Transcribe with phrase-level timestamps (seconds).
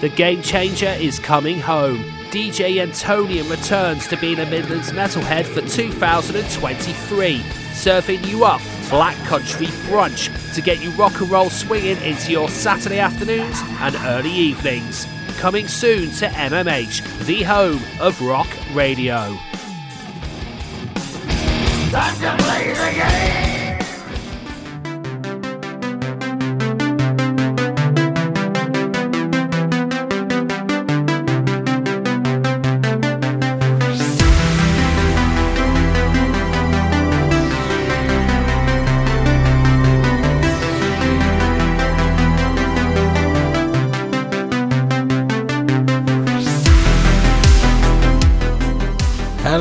[0.00, 2.02] The game changer is coming home.
[2.30, 7.42] DJ Antonian returns to being a Midlands metalhead for 2023,
[7.74, 12.48] serving you up black country brunch to get you rock and roll swinging into your
[12.48, 15.06] Saturday afternoons and early evenings.
[15.38, 19.36] Coming soon to MMH, the home of rock radio.
[21.90, 23.49] Time to play the game!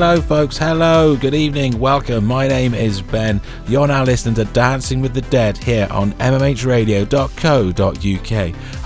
[0.09, 0.57] Hello, folks.
[0.57, 1.15] Hello.
[1.15, 1.79] Good evening.
[1.79, 2.25] Welcome.
[2.25, 3.39] My name is Ben.
[3.67, 7.05] You're now listening to Dancing with the Dead here on mmhradio.co.uk.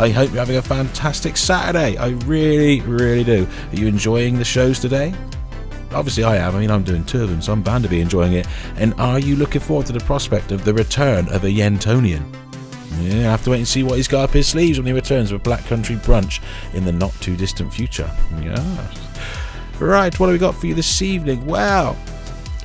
[0.01, 1.95] I hope you're having a fantastic Saturday.
[1.95, 3.47] I really, really do.
[3.71, 5.15] Are you enjoying the shows today?
[5.93, 6.57] Obviously, I am.
[6.57, 8.45] I mean, I'm doing two of them, so I'm bound to be enjoying it.
[8.75, 12.25] And are you looking forward to the prospect of the return of a Yentonian?
[12.99, 14.91] Yeah, I have to wait and see what he's got up his sleeves when he
[14.91, 18.11] returns with Black Country Brunch in the not too distant future.
[18.41, 18.93] Yeah.
[19.83, 21.45] Right, what have we got for you this evening?
[21.45, 21.97] Well,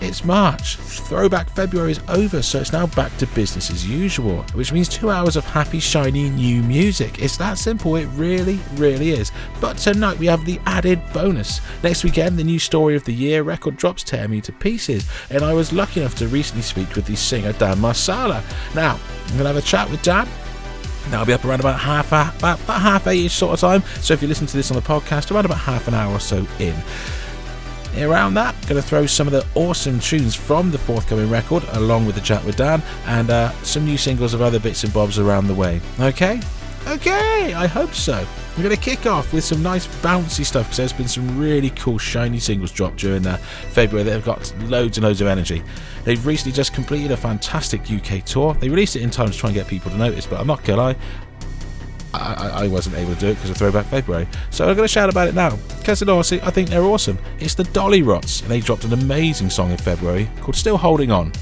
[0.00, 0.76] it's March.
[0.76, 5.10] Throwback February is over, so it's now back to business as usual, which means two
[5.10, 7.20] hours of happy, shiny new music.
[7.20, 9.32] It's that simple, it really, really is.
[9.60, 11.60] But tonight we have the added bonus.
[11.82, 15.42] Next weekend, the new story of the year record drops tear me to pieces, and
[15.42, 18.44] I was lucky enough to recently speak with the singer Dan Marsala.
[18.76, 20.28] Now, I'm to have a chat with Dan
[21.10, 23.82] That'll be up around about half about, about half eight-ish sort of time.
[24.00, 26.20] So if you listen to this on the podcast, around about half an hour or
[26.20, 26.74] so in.
[27.96, 32.06] Around that, going to throw some of the awesome tunes from the forthcoming record, along
[32.06, 35.18] with the chat with Dan, and uh, some new singles of other bits and bobs
[35.18, 35.80] around the way.
[35.98, 36.40] Okay?
[36.88, 38.26] Okay, I hope so.
[38.56, 41.68] We're going to kick off with some nice bouncy stuff because there's been some really
[41.70, 45.62] cool shiny singles dropped during uh, February They've got loads and loads of energy.
[46.04, 48.54] They've recently just completed a fantastic UK tour.
[48.54, 50.64] They released it in time to try and get people to notice, but I'm not
[50.64, 50.96] gonna lie,
[52.14, 54.26] I, I, wasn't able to do it because of Throwback February.
[54.48, 55.56] So I'm going to shout about it now.
[55.78, 57.18] Because honestly, I think they're awesome.
[57.38, 61.10] It's the Dolly Dollyrots, and they dropped an amazing song in February called Still Holding
[61.10, 61.32] On.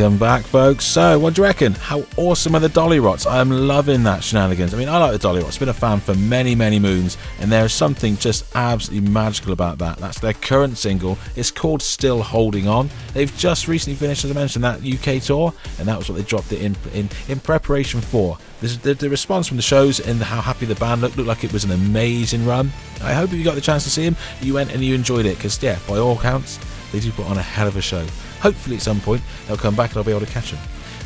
[0.00, 0.86] Welcome back, folks.
[0.86, 1.74] So, what do you reckon?
[1.74, 3.30] How awesome are the Dollyrots?
[3.30, 4.72] I'm loving that shenanigans.
[4.72, 5.58] I mean, I like the Dollyrots.
[5.58, 9.98] Been a fan for many, many moons, and there's something just absolutely magical about that.
[9.98, 11.18] That's their current single.
[11.36, 12.88] It's called Still Holding On.
[13.12, 16.24] They've just recently finished, as I mentioned, that UK tour, and that was what they
[16.24, 18.38] dropped it in in, in preparation for.
[18.62, 21.52] The, the, response from the shows and how happy the band looked looked like it
[21.52, 22.72] was an amazing run.
[23.02, 25.36] I hope you got the chance to see them, you went and you enjoyed it
[25.36, 26.58] because, yeah, by all counts,
[26.92, 28.06] they do put on a hell of a show.
[28.40, 30.60] Hopefully, at some point, they'll come back and I'll be able to catch them.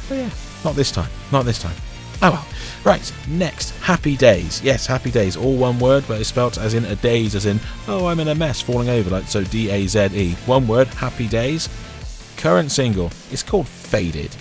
[0.08, 0.30] But yeah,
[0.64, 1.10] not this time.
[1.32, 1.76] Not this time.
[2.22, 2.46] Oh well.
[2.84, 4.62] Right, next, Happydaze.
[4.62, 7.58] Yes, Happydaze, all one word, but it's spelt as in a daze, as in,
[7.88, 10.32] oh, I'm in a mess, falling over, like so D A Z E.
[10.44, 11.70] One word, Happydaze.
[12.36, 14.36] Current single, it's called Faded.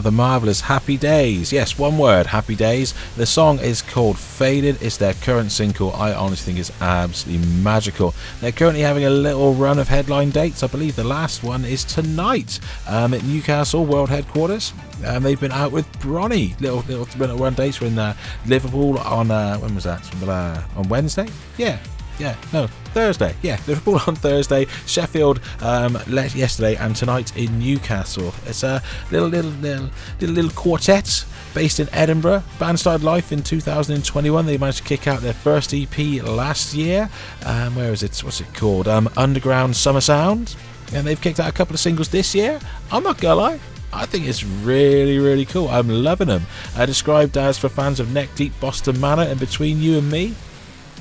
[0.00, 1.52] The marvellous Happydaze.
[1.52, 2.94] Yes, one word, Happydaze.
[3.16, 4.80] The song is called Faded.
[4.80, 5.92] It's their current single.
[5.94, 8.14] I honestly think is absolutely magical.
[8.40, 10.62] They're currently having a little run of headline dates.
[10.62, 14.72] I believe the last one is tonight um, at Newcastle World Headquarters.
[15.06, 16.58] Um, they've been out with Bronny.
[16.60, 17.80] Little little, little run dates.
[17.80, 20.08] We're in uh, Liverpool on uh, when was that?
[20.22, 21.28] Uh, on Wednesday?
[21.58, 21.78] Yeah,
[22.18, 23.34] yeah, no, Thursday.
[23.42, 28.34] Yeah, Liverpool on Thursday, Sheffield um, yesterday, and tonight in Newcastle.
[28.46, 32.42] It's a little, little, little, little, little quartet based in Edinburgh.
[32.58, 34.46] Band started life in 2021.
[34.46, 37.10] They managed to kick out their first EP last year.
[37.44, 38.18] Um, where is it?
[38.20, 38.88] What's it called?
[38.88, 40.56] Um, Underground Summer Sound.
[40.94, 42.60] And they've kicked out a couple of singles this year.
[42.90, 43.60] I'm not gonna lie.
[43.94, 45.68] I think it's really, really cool.
[45.68, 46.46] I'm loving them.
[46.76, 50.34] Uh, described as for fans of neck deep Boston Manor and between you and me,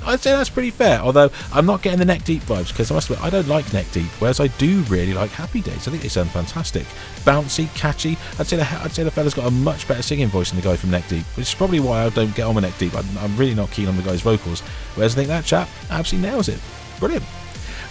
[0.05, 0.99] I'd say that's pretty fair.
[0.99, 3.71] Although I'm not getting the neck deep vibes because I must admit I don't like
[3.73, 5.87] neck deep, whereas I do really like Happydaze.
[5.87, 6.85] I think they sound fantastic,
[7.23, 8.17] bouncy, catchy.
[8.39, 10.67] I'd say the I'd say the fella's got a much better singing voice than the
[10.67, 12.95] guy from Neck Deep, which is probably why I don't get on with Neck Deep.
[12.95, 14.61] I'm, I'm really not keen on the guy's vocals,
[14.95, 16.59] whereas I think that chap absolutely nails it.
[16.99, 17.25] Brilliant.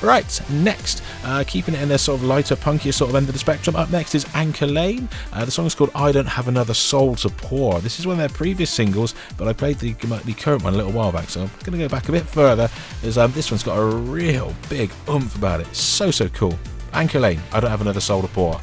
[0.02, 3.34] Right, next, uh, keeping it in a sort of lighter, punkier sort of end of
[3.34, 3.76] the spectrum.
[3.76, 5.10] Up next is Anchor Lane.
[5.30, 7.80] Uh, the song is called I Don't Have Another Soul to Pour.
[7.80, 10.76] This is one of their previous singles, but I played the, the current one a
[10.76, 12.70] little while back, so I'm going to go back a bit further.
[13.02, 15.74] As um, this one's got a real big oomph about it.
[15.76, 16.58] So, so cool.
[16.94, 18.58] Anchor Lane, I Don't Have Another Soul to Pour.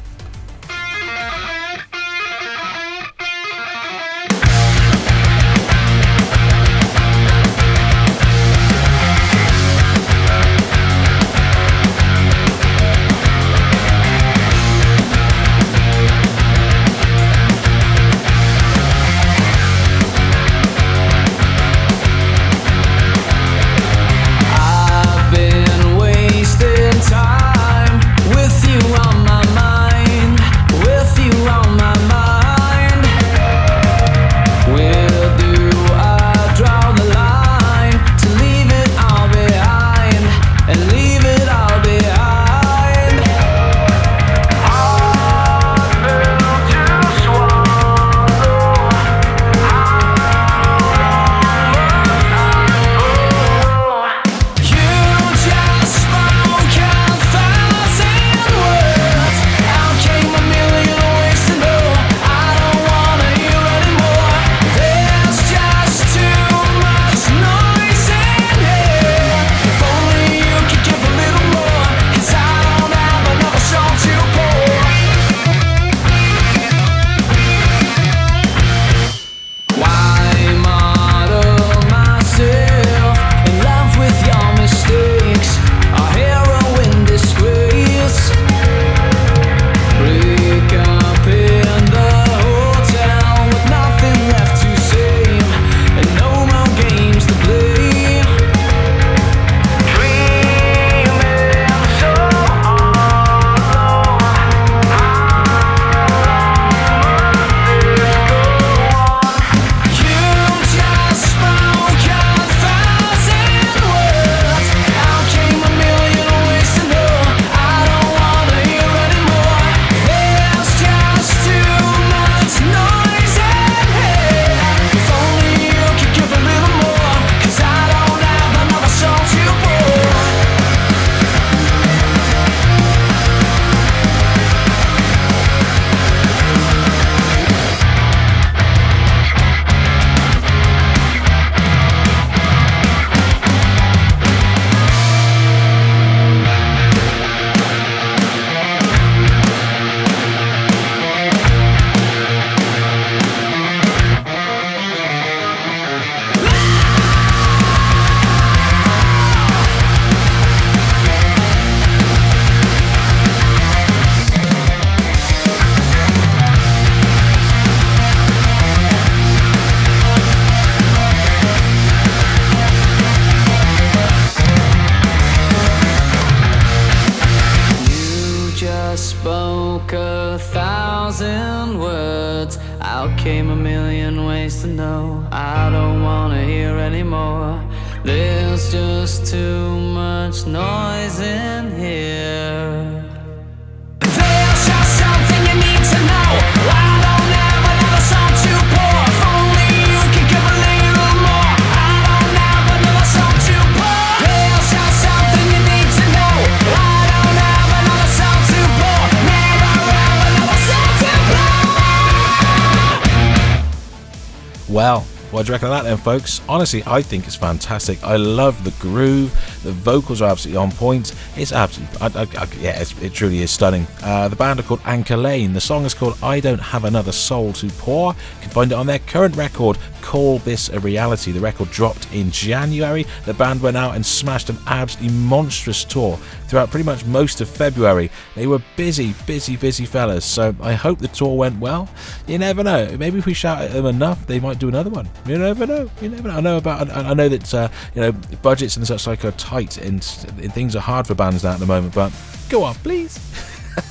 [216.08, 216.40] Folks?
[216.48, 218.02] Honestly, I think it's fantastic.
[218.02, 219.30] I love the groove.
[219.62, 221.14] The vocals are absolutely on point.
[221.36, 223.86] It's absolutely, I, I, I, yeah, it truly is stunning.
[224.02, 225.52] Uh, the band are called Anchor Lane.
[225.52, 228.14] The song is called I Don't Have Another Soul to Pour.
[228.14, 229.76] You can find it on their current record,
[230.08, 231.32] Call This a Reality.
[231.32, 233.04] The record dropped in January.
[233.26, 237.48] The band went out and smashed an absolutely monstrous tour throughout pretty much most of
[237.50, 238.10] February.
[238.34, 240.24] They were busy, busy, busy fellas.
[240.24, 241.90] So I hope the tour went well.
[242.26, 242.96] You never know.
[242.96, 245.10] Maybe if we shout at them enough, they might do another one.
[245.26, 245.90] You never know.
[246.00, 246.36] You never know.
[246.38, 246.90] I know about.
[246.90, 250.80] I know that uh, you know budgets and such like are tight and, things are
[250.80, 251.94] hard for bands now at the moment.
[251.94, 252.14] But
[252.48, 253.18] go on, please.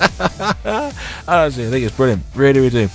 [1.28, 2.24] Honestly, I think it's brilliant.
[2.34, 2.88] Really, really do.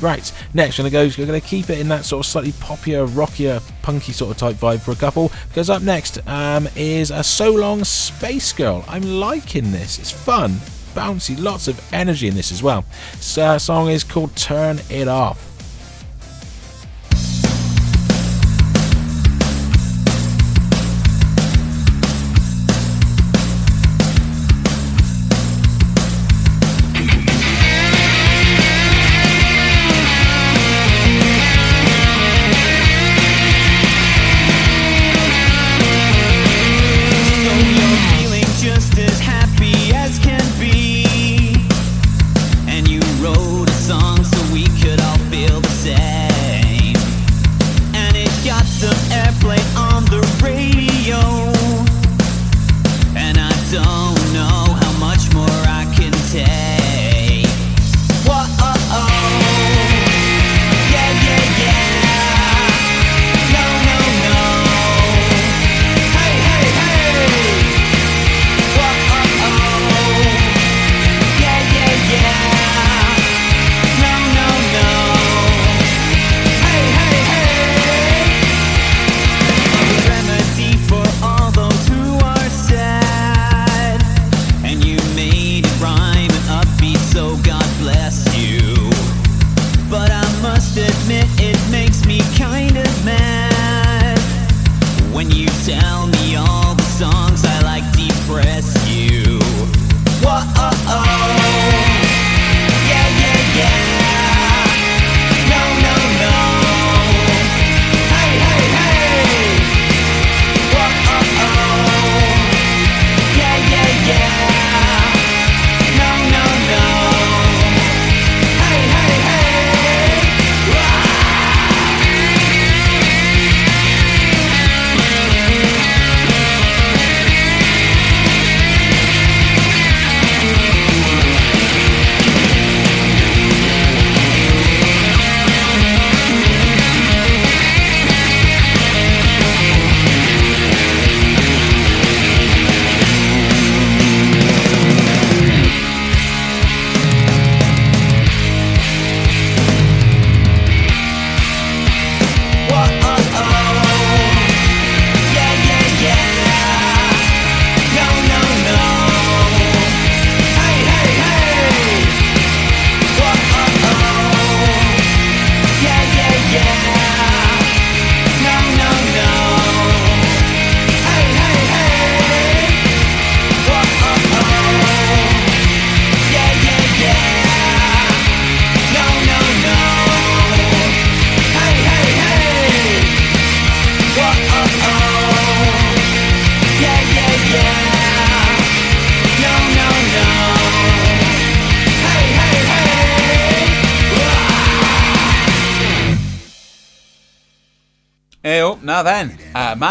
[0.00, 1.14] Right, next we're gonna go.
[1.18, 4.56] We're gonna keep it in that sort of slightly poppier, rockier, punky sort of type
[4.56, 5.30] vibe for a couple.
[5.48, 8.84] Because up next um, is a So Long Space Girl.
[8.88, 9.98] I'm liking this.
[9.98, 10.52] It's fun,
[10.94, 12.84] bouncy, lots of energy in this as well.
[13.20, 15.49] So, uh, song is called Turn It Off.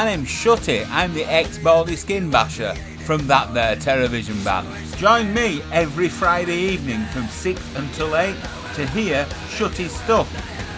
[0.10, 0.90] Name's Shutty.
[0.90, 2.74] I'm the ex-Baldy Skin Basher
[3.06, 4.68] from that there television band.
[4.98, 8.36] Join me every Friday evening from 6 until 8
[8.74, 10.28] to hear Shutty Stuff,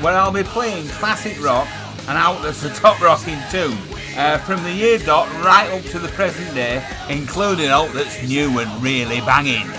[0.04, 1.66] where I'll be playing classic rock
[2.10, 3.74] and out outlets of top rocking too,
[4.18, 8.84] uh, from the year dot right up to the present day, including outlets new and
[8.84, 9.72] really banging.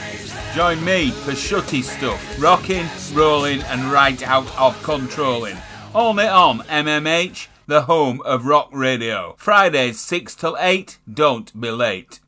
[0.55, 5.59] Join me for Shutty Stuff, rocking, rolling and right out of controlling.
[5.95, 9.35] Only on MMH the home of rock radio.
[9.39, 12.21] Fridays 6 till 8, don't be late.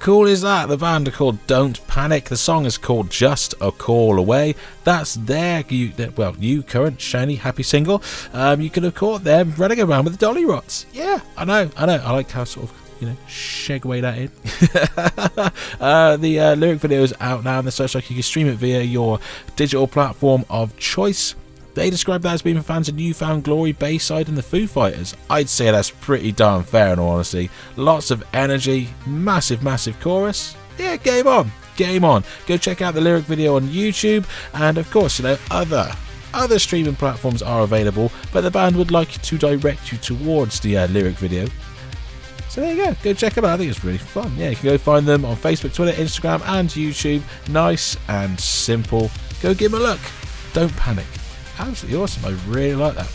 [0.00, 0.70] Cool is that?
[0.70, 2.24] The band are called Don't Panic.
[2.24, 4.54] The song is called Just a Call Away.
[4.82, 8.02] That's their, you, well, new, current, shiny, happy single.
[8.32, 10.86] Um, you could have caught them running around with the Dollyrots.
[10.94, 12.02] Yeah, I know, I know.
[12.02, 15.50] I like how sort of you know, segue that in.
[15.80, 18.00] uh, the uh, lyric video is out now on the social.
[18.00, 19.20] You can stream it via your
[19.54, 21.34] digital platform of choice.
[21.74, 25.16] They describe that as being fans of New Found Glory, Bayside, and the Foo Fighters.
[25.28, 27.50] I'd say that's pretty darn fair in all honesty.
[27.76, 30.56] Lots of energy, massive, massive chorus.
[30.78, 32.24] Yeah, game on, game on.
[32.46, 35.92] Go check out the lyric video on YouTube, and of course, you know, other
[36.32, 40.78] other streaming platforms are available, but the band would like to direct you towards the
[40.78, 41.46] uh, lyric video.
[42.48, 42.96] So there you go.
[43.02, 43.52] Go check them out.
[43.52, 44.32] I think it's really fun.
[44.36, 47.22] Yeah, you can go find them on Facebook, Twitter, Instagram, and YouTube.
[47.48, 49.10] Nice and simple.
[49.40, 50.00] Go give them a look.
[50.52, 51.06] Don't panic
[51.68, 52.24] absolutely awesome.
[52.24, 53.10] I really like that.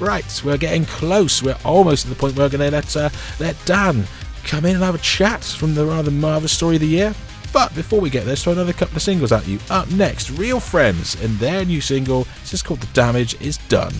[0.00, 1.42] Right, we're getting close.
[1.42, 4.04] We're almost at the point where we're going to let uh, let Dan
[4.44, 7.14] come in and have a chat from the rather marvelous story of the year.
[7.52, 9.60] But before we get there, let's throw another couple of singles at you.
[9.70, 12.24] Up next, Real Friends and their new single.
[12.40, 13.94] This is called "The Damage Is Done."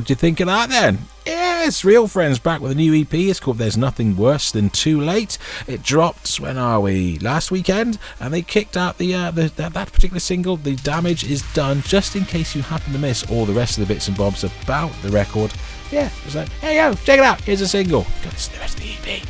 [0.00, 0.98] What do you think of that then?
[1.26, 3.12] Yes, Real Friends back with a new EP.
[3.12, 5.36] It's called There's Nothing Worse Than Too Late.
[5.66, 7.18] It dropped, when are we?
[7.18, 11.30] Last weekend, and they kicked out the, uh, the that, that particular single, The Damage
[11.30, 14.08] Is Done, just in case you happen to miss all the rest of the bits
[14.08, 15.52] and bobs about the record.
[15.92, 18.04] Yeah, it's like, hey yo, check it out, here's a single.
[18.22, 19.22] Got the rest of the EP.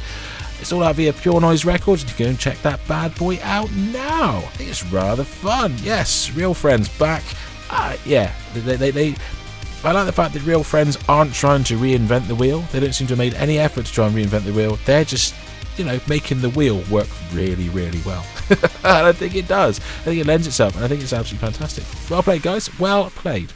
[0.61, 2.04] It's all out via Pure Noise Records.
[2.04, 4.48] You can go and check that bad boy out now.
[4.61, 5.74] It's rather fun.
[5.83, 7.24] Yes, Real Friends back.
[7.70, 9.14] Uh, yeah, they, they, they,
[9.83, 12.61] I like the fact that Real Friends aren't trying to reinvent the wheel.
[12.71, 14.79] They don't seem to have made any effort to try and reinvent the wheel.
[14.85, 15.35] They're just,
[15.79, 18.25] you know, making the wheel work really, really well.
[18.51, 19.79] and I think it does.
[19.81, 21.85] I think it lends itself, and I think it's absolutely fantastic.
[22.11, 22.79] Well played, guys.
[22.79, 23.53] Well played.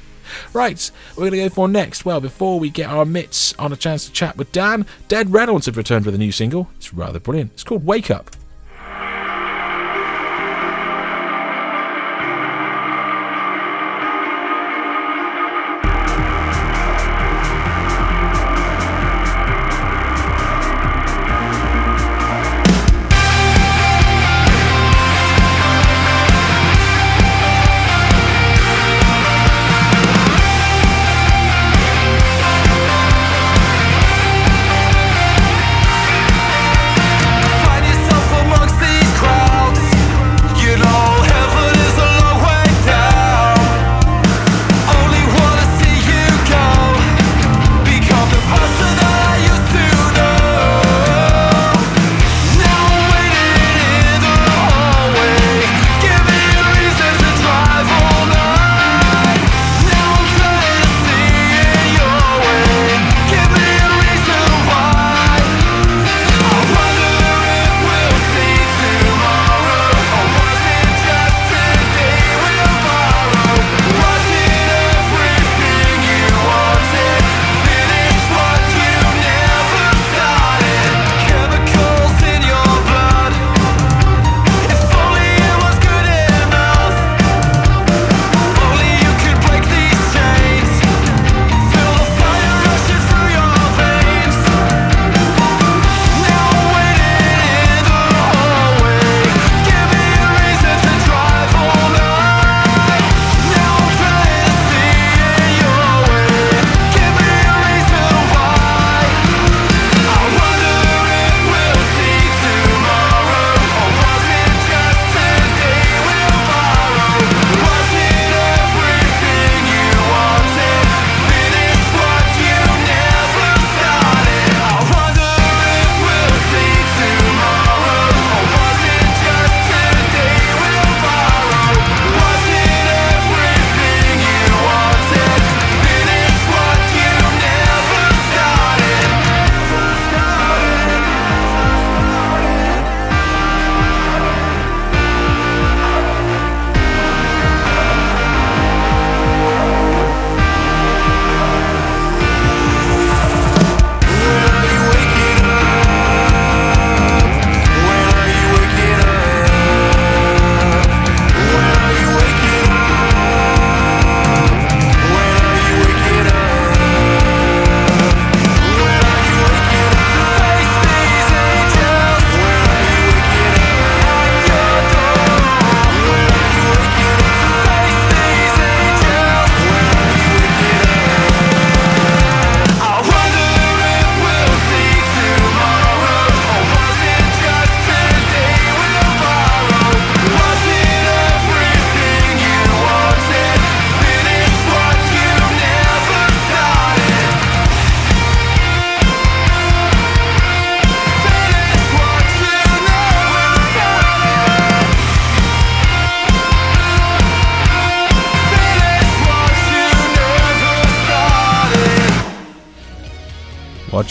[0.55, 2.07] Right, we're going to go for next.
[2.07, 5.67] Well, before we get our mitts on a chance to chat with Dan, Dead Reynolds
[5.67, 6.71] have returned with a new single.
[6.77, 7.53] It's rather brilliant.
[7.53, 8.31] It's called Wake Up.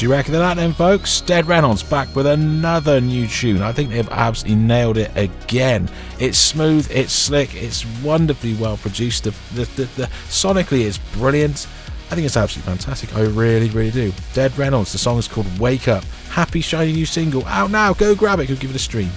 [0.04, 1.22] You reckon that then, folks?
[1.22, 3.62] Dead Reynolds back with another new tune.
[3.62, 5.90] I think they've absolutely nailed it again.
[6.20, 9.24] It's smooth, it's slick, it's wonderfully well produced.
[9.24, 11.68] The, the, the, the sonically, it's brilliant.
[12.12, 13.16] I think it's absolutely fantastic.
[13.16, 14.12] I really, really do.
[14.34, 14.92] Dead Reynolds.
[14.92, 16.04] The song is called Wake Up.
[16.30, 17.94] Happy shiny new single out now.
[17.94, 18.48] Go grab it.
[18.48, 19.10] Go give it a stream.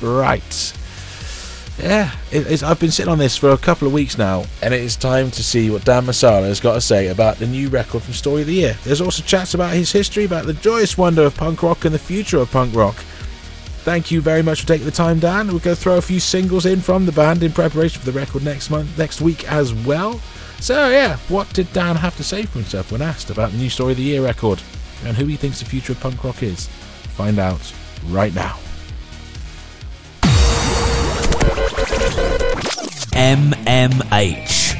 [0.00, 0.72] Right
[1.84, 4.80] yeah, it, I've been sitting on this for a couple of weeks now, and it
[4.80, 8.02] is time to see what Dan Marsala has got to say about the new record
[8.02, 8.78] from Story of the Year.
[8.84, 11.98] There's also chats about his history, about the joyous wonder of punk rock and the
[11.98, 12.96] future of punk rock.
[13.84, 15.48] Thank you very much for taking the time, Dan.
[15.48, 18.18] We're going to throw a few singles in from the band in preparation for the
[18.18, 20.18] record next month, next week as well.
[20.60, 23.68] So, yeah, what did Dan have to say for himself when asked about the new
[23.68, 24.62] Story of the Year record
[25.04, 26.66] and who he thinks the future of punk rock is?
[27.16, 27.74] Find out
[28.06, 28.58] right now.
[33.14, 34.74] MMH.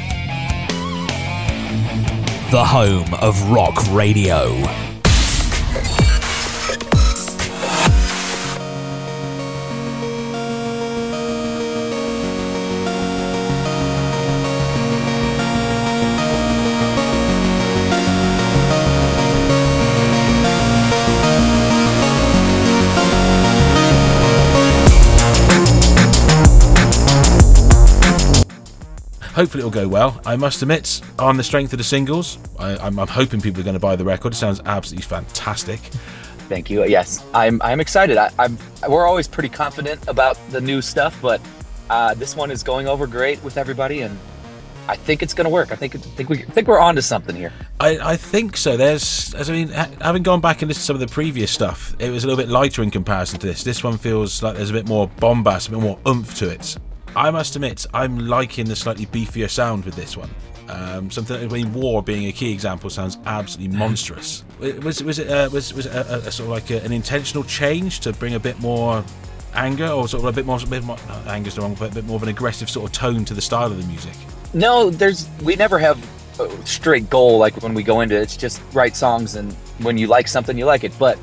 [2.51, 4.94] The home of rock radio.
[29.35, 30.21] Hopefully it'll go well.
[30.25, 33.65] I must admit, on the strength of the singles, I, I'm, I'm hoping people are
[33.65, 34.33] going to buy the record.
[34.33, 35.81] It sounds absolutely fantastic.
[36.49, 36.85] Thank you.
[36.85, 37.61] Yes, I'm.
[37.63, 38.17] I'm excited.
[38.17, 38.59] I, I'm.
[38.89, 41.41] We're always pretty confident about the new stuff, but
[41.91, 44.17] uh, this one is going over great with everybody, and
[44.87, 45.73] I think it's going to work.
[45.73, 45.97] I think.
[45.97, 46.39] I think we.
[46.43, 47.53] I think we're onto something here.
[47.81, 48.77] I, I think so.
[48.77, 51.97] There's, as I mean, having gone back and listened to some of the previous stuff,
[51.99, 53.65] it was a little bit lighter in comparison to this.
[53.65, 56.77] This one feels like there's a bit more bombast, a bit more oomph to it.
[57.17, 60.31] I must admit, I'm liking the slightly beefier sound with this one.
[60.69, 64.45] Um, something I mean, War being a key example sounds absolutely monstrous.
[64.59, 67.45] Was was it uh, was was it a, a, sort of like a, an intentional
[67.45, 69.05] change to bring a bit more
[69.55, 71.93] anger, or sort of a bit more, a bit more not anger's the wrong, but
[71.93, 74.15] a bit more of an aggressive sort of tone to the style of the music?
[74.55, 75.29] No, there's.
[75.43, 76.03] We never have
[76.41, 78.23] a straight goal like when we go into it.
[78.23, 80.93] It's just write songs, and when you like something, you like it.
[80.99, 81.19] But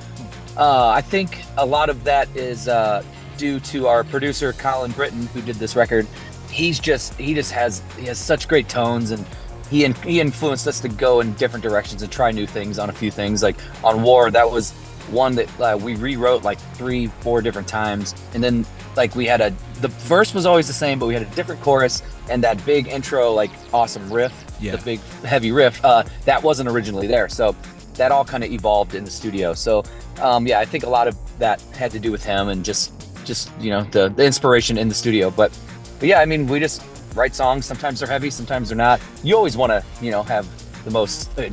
[0.55, 3.03] uh, I think a lot of that is uh,
[3.41, 6.05] due to our producer Colin Brittain, who did this record.
[6.51, 9.25] He's just he just has he has such great tones, and
[9.71, 12.91] he in, he influenced us to go in different directions and try new things on
[12.91, 13.41] a few things.
[13.41, 14.71] Like on War, that was
[15.09, 18.63] one that uh, we rewrote like three, four different times, and then
[18.95, 19.49] like we had a
[19.81, 22.87] the verse was always the same, but we had a different chorus and that big
[22.87, 24.75] intro, like awesome riff, Yeah.
[24.75, 25.83] the big heavy riff.
[25.83, 27.55] Uh, that wasn't originally there, so
[27.95, 29.55] that all kind of evolved in the studio.
[29.55, 29.83] So
[30.21, 32.91] um, yeah, I think a lot of that had to do with him and just
[33.31, 35.31] just you know the, the inspiration in the studio.
[35.31, 35.57] But,
[35.99, 36.83] but yeah, I mean we just
[37.15, 37.65] write songs.
[37.65, 38.99] Sometimes they're heavy, sometimes they're not.
[39.23, 40.45] You always want to you know have
[40.83, 41.49] the most uh,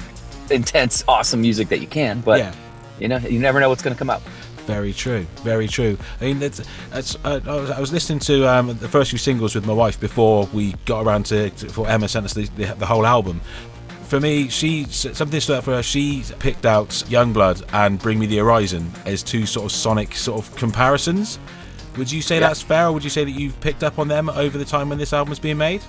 [0.51, 2.55] intense, awesome music that you can, but yeah.
[2.99, 4.23] you know you never know what's going to come out.
[4.67, 5.97] Very true, very true.
[6.21, 6.61] I mean, it's,
[6.93, 9.73] it's, uh, I, was, I was listening to um, the first few singles with my
[9.73, 13.07] wife before we got around to, to before Emma sent us the, the, the whole
[13.07, 13.41] album.
[14.09, 15.83] For me, she something stood out for her.
[15.83, 20.47] She picked out Yungblud and Bring Me the Horizon as two sort of sonic sort
[20.47, 21.39] of comparisons.
[21.99, 22.49] Would you say Yeah.
[22.49, 24.89] that's fair, or would you say that you've picked up on them over the time
[24.89, 25.83] when this album was being made?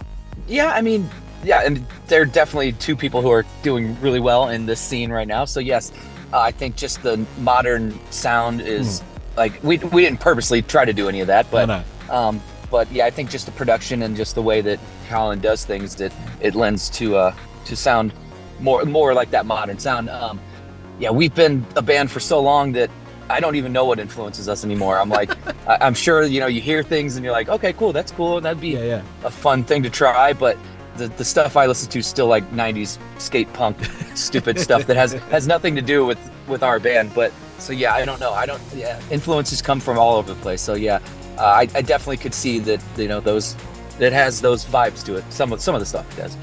[0.48, 1.10] Yeah, I mean,
[1.44, 5.28] yeah, and they're definitely two people who are doing really well in this scene right
[5.28, 5.46] now.
[5.46, 5.92] So yes,
[6.34, 9.04] uh, I think just the modern sound is
[9.38, 11.84] like we we didn't purposely try to do any of that, but no,
[12.14, 14.80] um, but yeah, I think just the production and just the way that
[15.10, 16.12] Colin does things that
[16.42, 18.12] it lends to uh to sound
[18.60, 20.10] more more like that modern sound.
[20.10, 20.40] Um,
[21.00, 22.90] yeah, we've been a band for so long that
[23.30, 25.00] I don't even know what influences us anymore.
[25.00, 25.32] I'm like,
[25.68, 28.38] I, I'm sure you know you hear things and you're like, okay, cool, that's cool,
[28.38, 29.02] and that'd be yeah, yeah.
[29.24, 30.58] a fun thing to try, but
[31.00, 33.78] the, the stuff I listen to is still like 90s skate punk
[34.16, 37.14] stupid stuff that has has nothing to do with with our band.
[37.16, 38.34] But so yeah, I don't know.
[38.34, 38.62] I don't.
[38.76, 40.62] Yeah, influences come from all over the place.
[40.62, 41.00] So yeah,
[41.38, 43.56] uh, I, I definitely could see that you know those
[43.98, 45.24] that has those vibes to it.
[45.32, 46.38] Some of some of the stuff it does.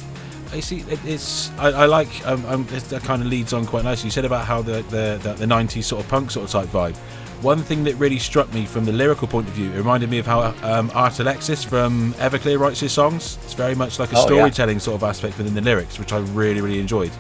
[0.53, 0.84] I see.
[1.05, 1.51] It's.
[1.59, 2.09] I, I like.
[2.26, 4.07] Um, um, it, that kind of leads on quite nicely.
[4.09, 6.68] You said about how the the, the the '90s sort of punk sort of type
[6.68, 6.97] vibe.
[7.42, 10.18] One thing that really struck me from the lyrical point of view, it reminded me
[10.18, 13.38] of how um, Art Alexakis from Everclear writes his songs.
[13.44, 14.26] It's very much like a Oh, yeah.
[14.26, 17.11] storytelling sort of aspect within the lyrics, which I really, really enjoyed.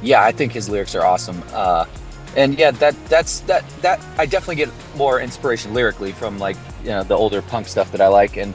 [0.00, 1.42] Yeah, I think his lyrics are awesome.
[1.52, 1.86] Uh,
[2.36, 6.90] and yeah, that that's that that I definitely get more inspiration lyrically from like you
[6.90, 8.36] know the older punk stuff that I like.
[8.36, 8.54] And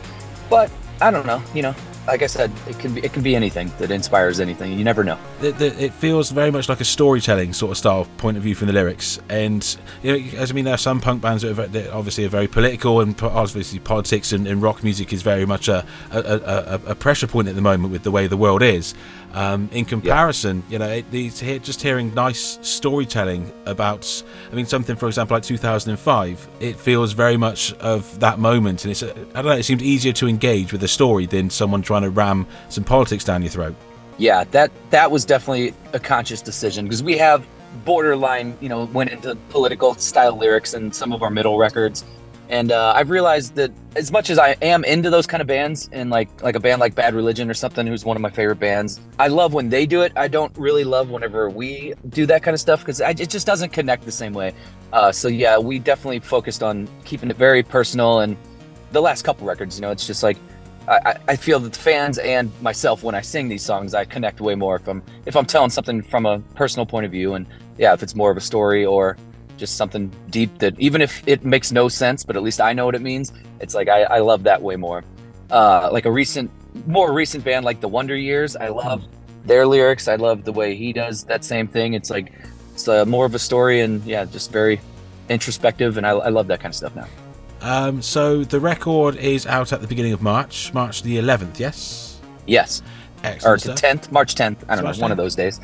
[0.49, 0.71] but
[1.01, 1.75] I don't know, you know,
[2.07, 4.73] like I said, it can be it be anything that inspires anything.
[4.77, 5.17] You never know.
[5.51, 8.67] the, it feels very much like a storytelling sort of style point of view from
[8.67, 9.19] the lyrics.
[9.29, 12.25] And you know, as I mean, there are some punk bands that, are, that obviously
[12.25, 16.19] are very political, and obviously politics and, and rock music is very much a, a,
[16.19, 18.93] a- a pressure point at the moment with the way the world is.
[19.34, 24.95] Um, in comparison, you know, it, here, just hearing nice storytelling about, I mean, something
[24.95, 29.41] for example like 2005, it feels very much of that moment, and it's a, I
[29.41, 32.47] don't know, it seems easier to engage with a story than someone trying to ram
[32.69, 33.75] some politics down your throat.
[34.17, 37.45] Yeah, that that was definitely a conscious decision because we have
[37.86, 42.03] borderline, you know, went into political style lyrics in some of our middle records.
[42.49, 45.87] And uh, I've realized that as much as I am into those kind of bands,
[45.91, 48.59] and like like a band like Bad Religion or something, who's one of my favorite
[48.59, 50.11] bands, I love when they do it.
[50.15, 53.69] I don't really love whenever we do that kind of stuff because it just doesn't
[53.69, 54.53] connect the same way.
[54.91, 58.21] Uh, so yeah, we definitely focused on keeping it very personal.
[58.21, 58.35] And
[58.91, 60.37] the last couple records, you know, it's just like
[60.87, 64.41] I, I feel that the fans and myself when I sing these songs, I connect
[64.41, 67.45] way more if I'm if I'm telling something from a personal point of view, and
[67.77, 69.15] yeah, if it's more of a story or
[69.60, 72.86] just something deep that even if it makes no sense, but at least I know
[72.86, 73.32] what it means.
[73.60, 75.03] It's like I, I love that way more.
[75.51, 76.49] Uh, like a recent,
[76.88, 79.05] more recent band like the Wonder Years, I love
[79.45, 80.07] their lyrics.
[80.07, 81.93] I love the way he does that same thing.
[81.93, 82.32] It's like
[82.74, 84.80] it's uh, more of a story and yeah, just very
[85.30, 87.07] introspective, and I, I love that kind of stuff now.
[87.62, 91.60] Um, so the record is out at the beginning of March, March the 11th.
[91.60, 92.20] Yes.
[92.47, 92.82] Yes.
[93.24, 93.66] Excellent.
[93.66, 94.57] Or the 10th, March 10th.
[94.70, 95.12] I don't March know, one 10th.
[95.12, 95.60] of those days.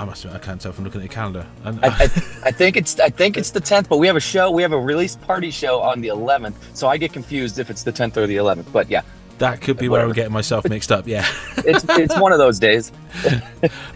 [0.00, 1.46] I must admit, I can't tell from looking at the calendar.
[1.64, 2.02] And I, I,
[2.44, 4.50] I think it's I think it's the 10th, but we have a show.
[4.50, 7.82] We have a release party show on the 11th, so I get confused if it's
[7.82, 8.72] the 10th or the 11th.
[8.72, 9.02] But yeah,
[9.36, 11.06] that could be where I'm getting myself mixed up.
[11.06, 11.26] Yeah.
[11.58, 12.92] it's it's one of those days.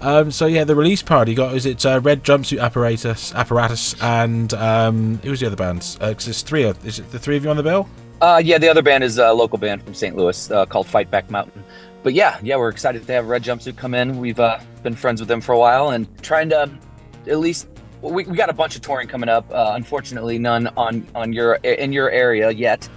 [0.03, 4.53] Um, so yeah, the release party got is it uh, Red Jumpsuit Apparatus, Apparatus, and
[4.53, 5.97] um, who's the other bands?
[5.99, 6.65] Uh 'cause there's three.
[6.65, 7.89] Of, is it the three of you on the bill?
[8.21, 10.15] Uh, yeah, the other band is a local band from St.
[10.15, 11.65] Louis uh, called Fight Back Mountain.
[12.03, 14.19] But yeah, yeah, we're excited to have Red Jumpsuit come in.
[14.19, 16.71] We've uh, been friends with them for a while and trying to
[17.27, 17.67] at least
[18.03, 19.51] we, we got a bunch of touring coming up.
[19.51, 22.89] Uh, unfortunately, none on on your in your area yet.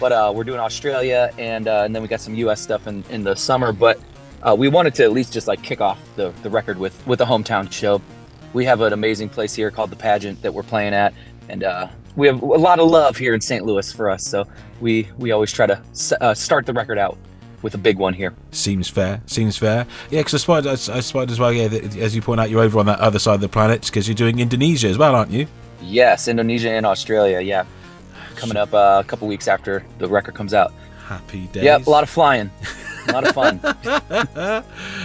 [0.00, 2.60] But uh, we're doing Australia and uh, and then we got some U.S.
[2.60, 3.72] stuff in, in the summer.
[3.72, 4.00] But
[4.42, 7.20] uh, we wanted to at least just like kick off the, the record with with
[7.20, 8.02] a hometown show.
[8.54, 11.12] We have an amazing place here called the Pageant that we're playing at,
[11.48, 13.64] and uh, we have a lot of love here in St.
[13.64, 14.24] Louis for us.
[14.24, 14.46] So
[14.80, 15.82] we we always try to
[16.20, 17.18] uh, start the record out
[17.64, 18.34] with a big one here.
[18.50, 19.22] Seems fair.
[19.24, 19.86] Seems fair.
[20.10, 21.50] Yeah, because I spotted, I, I spotted as well.
[21.50, 23.86] Yeah, that, as you point out, you're over on that other side of the planet
[23.86, 25.46] because you're doing Indonesia as well, aren't you?
[25.80, 27.40] Yes, Indonesia and Australia.
[27.40, 27.64] Yeah,
[28.36, 30.74] coming up uh, a couple weeks after the record comes out.
[31.06, 31.64] Happy days.
[31.64, 32.50] Yep, a lot of flying,
[33.08, 34.64] a lot of fun.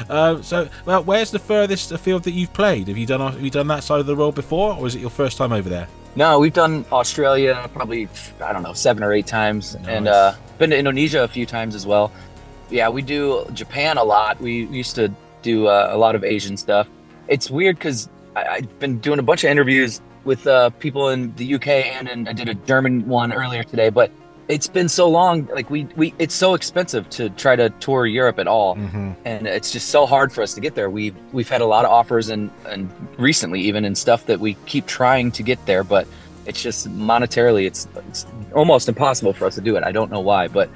[0.10, 2.88] Um, so, well, where's the furthest field that you've played?
[2.88, 5.02] Have you done have you done that side of the world before, or is it
[5.02, 5.88] your first time over there?
[6.16, 8.10] No, we've done Australia probably
[8.42, 11.76] I don't know seven or eight times, and uh, been to Indonesia a few times
[11.76, 12.12] as well.
[12.70, 14.40] Yeah, we do Japan a lot.
[14.40, 15.12] We used to
[15.42, 16.88] do uh, a lot of Asian stuff.
[17.28, 21.56] It's weird because I've been doing a bunch of interviews with uh, people in the
[21.56, 23.90] UK, and, and I did a German one earlier today.
[23.90, 24.12] But
[24.48, 25.46] it's been so long.
[25.48, 29.12] Like we, we, it's so expensive to try to tour Europe at all Mm-hmm.
[29.26, 30.90] and it's just so hard for us to get there.
[30.90, 34.56] We've we've had a lot of offers and and recently even and stuff that we
[34.66, 36.08] keep trying to get there, but
[36.48, 39.84] it's just monetarily it's it's almost impossible for us to do it.
[39.84, 40.68] I don't know why, but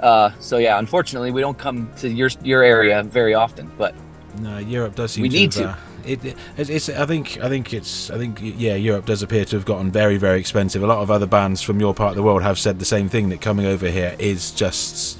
[0.00, 3.70] uh, so yeah, unfortunately we don't come to your your area very often.
[3.78, 3.94] But
[4.40, 5.34] No, Europe does seem We to.
[5.36, 5.68] need have, to.
[5.70, 6.36] uh, it, it,
[6.70, 6.88] it's.
[6.88, 7.38] I think.
[7.42, 8.10] I think it's.
[8.10, 8.38] I think.
[8.40, 10.82] Yeah, Europe does appear to have gotten very, very expensive.
[10.82, 13.08] A lot of other bands from your part of the world have said the same
[13.08, 13.28] thing.
[13.30, 15.18] That coming over here is just.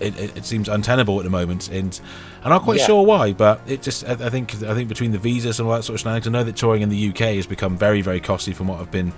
[0.00, 1.98] It, it, it seems untenable at the moment, and
[2.42, 2.86] I'm not quite Yeah.
[2.86, 3.32] sure why.
[3.32, 4.04] But it just.
[4.08, 4.60] I, I think.
[4.64, 6.82] I think between the visas and all that sort of shenanigans, I know that touring
[6.82, 9.12] in the UK has become very, very costly from what I've been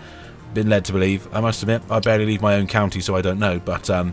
[0.53, 1.27] been led to believe.
[1.35, 3.59] I must admit, I barely leave my own county, so I don't know.
[3.59, 4.13] But um,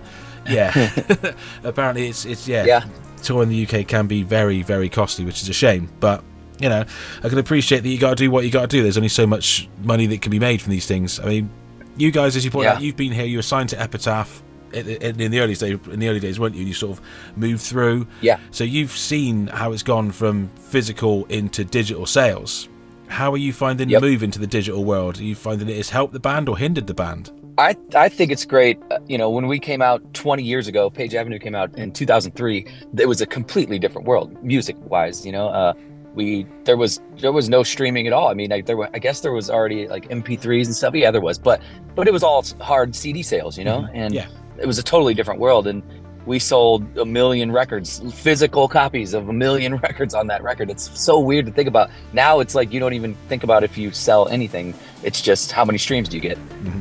[0.50, 0.72] yeah,
[1.64, 2.86] apparently it's it's yeah, Yeah.
[3.22, 5.90] tour in the UK can be very very costly, which is a shame.
[6.00, 6.24] But
[6.60, 6.86] you know,
[7.24, 8.84] I can appreciate that you got to do what you got to do.
[8.84, 11.20] There's only so much money that can be made from these things.
[11.20, 11.50] I mean,
[11.98, 12.74] you guys, as you point Yeah.
[12.76, 13.26] out, you've been here.
[13.26, 14.42] You were signed to Epitaph.
[14.72, 16.64] In in- in the early days, in the early days, weren't you?
[16.66, 17.04] You sort of
[17.36, 18.08] moved through.
[18.22, 18.38] Yeah.
[18.52, 22.70] So you've seen how it's gone from physical into digital sales.
[23.08, 24.02] How are you finding Yep.
[24.02, 25.20] the move into the digital world?
[25.20, 27.30] Are you finding it has helped the band or hindered the band?
[27.58, 28.80] I I think it's great.
[28.90, 31.92] Uh, you know, when we came out 20 years ago, Page Avenue came out in
[31.92, 32.66] 2003.
[32.98, 35.26] It was a completely different world, music wise.
[35.26, 35.74] You know, uh,
[36.16, 38.28] we there was there was no streaming at all.
[38.30, 40.96] I mean, like, there were, I guess there was already like MP3s and stuff.
[40.96, 41.62] Yeah, there was, but
[41.96, 43.58] but it was all hard CD sales.
[43.58, 44.28] You know, and Yeah.
[44.60, 45.68] it was a totally different world.
[45.68, 45.84] And
[46.26, 50.70] we sold a million records, physical copies of a million records on that record.
[50.70, 51.90] It's so weird to think about.
[52.14, 54.74] Now it's like you don't even think about if you sell anything.
[55.04, 56.38] It's just how many streams do you get.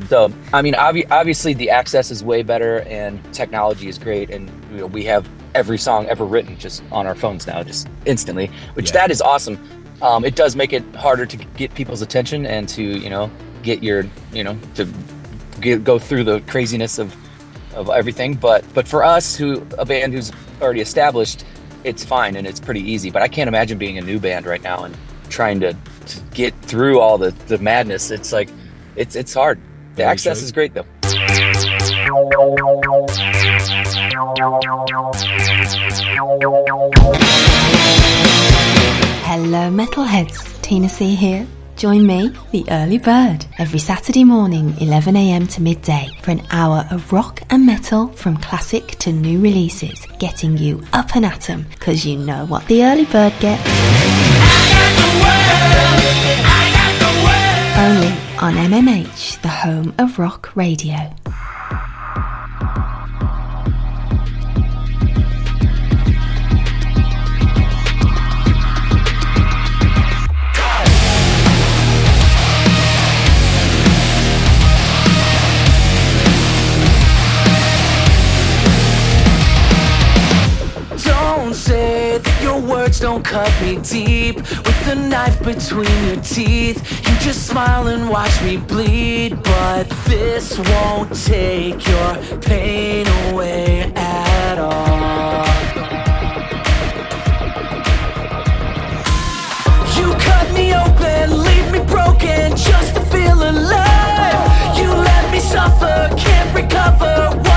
[0.07, 4.29] So, I mean, obvi- obviously the access is way better and technology is great.
[4.29, 7.87] And, you know, we have every song ever written just on our phones now, just
[8.05, 8.93] instantly, which Yeah.
[8.93, 9.59] that is awesome.
[10.01, 13.29] Um, it does make it harder to get people's attention and to, you know,
[13.61, 14.87] get your, you know, to
[15.61, 17.15] get, go through the craziness of,
[17.75, 18.35] of everything.
[18.35, 21.45] But, but for us who, a band who's already established,
[21.83, 23.09] it's fine and it's pretty easy.
[23.09, 24.95] But I can't imagine being a new band right now and
[25.29, 28.11] trying to, to get through all the, the madness.
[28.11, 28.49] It's like,
[28.95, 29.59] it's, it's hard.
[29.91, 30.45] The Very access true.
[30.45, 30.85] is great though.
[39.25, 40.61] Hello, metalheads.
[40.61, 41.45] Tina C here.
[41.83, 47.11] Join me, the early bird, every Saturday morning, 11am to midday, for an hour of
[47.11, 52.05] rock and metal from classic to new releases, getting you up and at 'em, because
[52.05, 53.67] you know what the early bird gets.
[57.77, 61.13] Only on MMH, the home of rock radio.
[83.13, 86.79] Don't cut me deep with a knife between your teeth.
[87.07, 94.57] You just smile and watch me bleed, but this won't take your pain away at
[94.57, 95.45] all.
[99.95, 104.77] You cut me open, leave me broken just to feel alive.
[104.77, 107.52] You let me suffer, can't recover.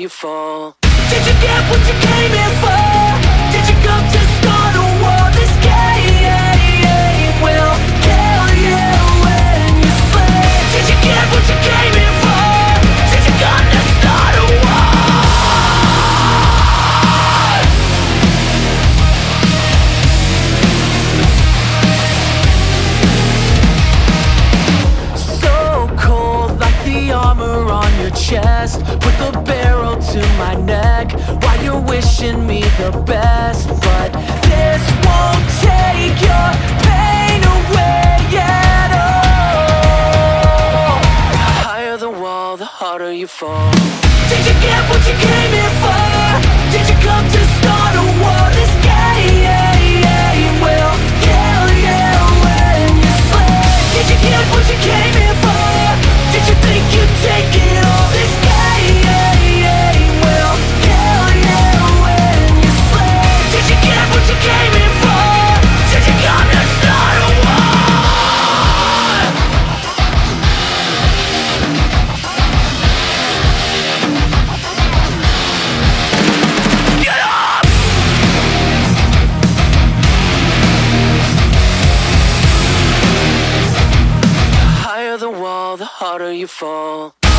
[0.00, 0.76] You fall.
[0.80, 2.79] Did you get what you came here for?
[31.12, 34.12] Neck While you're wishing me the best But
[34.48, 36.50] this won't take your
[36.86, 39.40] pain away at all
[41.32, 43.72] The higher the wall, the harder you fall
[44.28, 46.40] Did you get what you came here for?
[46.72, 48.44] Did you come to start a war?
[48.54, 49.60] This game
[50.64, 50.96] will
[51.26, 52.02] kill you
[52.44, 55.29] when you sleep Did you get what you came here
[86.50, 87.29] fall.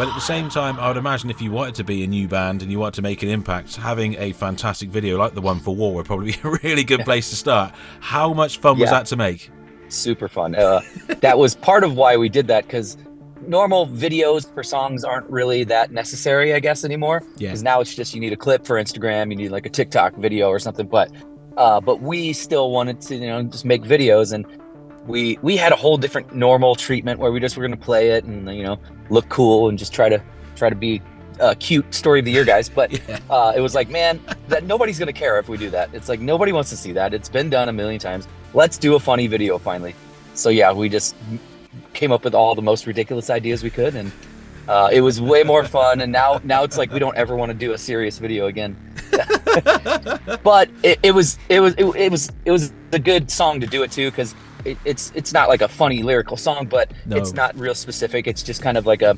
[0.00, 2.26] But at the same time, I would imagine if you wanted to be a new
[2.26, 5.60] band and you want to make an impact, having a fantastic video like the one
[5.60, 7.74] for War would probably be a really good place to start.
[8.00, 9.50] How much fun was that to make?
[9.90, 10.54] super fun.
[10.54, 10.80] Uh,
[11.20, 12.96] that was part of why we did that because
[13.42, 17.22] normal videos for songs aren't really that necessary, I guess, anymore.
[17.36, 17.48] Yeah.
[17.48, 20.16] Because now it's just you need a clip for Instagram, you need like a TikTok
[20.16, 20.86] video or something.
[20.86, 21.12] But
[21.58, 24.46] uh, but we still wanted to, you know, just make videos, and
[25.10, 28.24] we we had a whole different normal treatment where we just were gonna play it
[28.24, 28.78] and you know
[29.10, 30.22] look cool and just try to
[30.56, 31.02] try to be
[31.40, 32.68] uh, cute story of the year guys.
[32.68, 33.18] But Yeah.
[33.30, 35.90] uh, it was like, man, that nobody's gonna care if we do that.
[35.92, 37.12] It's like nobody wants to see that.
[37.14, 38.28] It's been done a million times.
[38.54, 39.94] Let's do a funny video finally.
[40.34, 41.14] So yeah, we just
[41.92, 44.12] came up with all the most ridiculous ideas we could, and
[44.68, 46.00] uh, it was way more fun.
[46.02, 48.76] And now now it's like we don't ever want to do a serious video again.
[50.42, 53.66] but it, it was it was it, it was it was a good song to
[53.66, 54.34] do it to because
[54.64, 57.16] it, it's it's not like a funny lyrical song, but No.
[57.16, 58.26] it's not real specific.
[58.26, 59.16] It's just kind of like a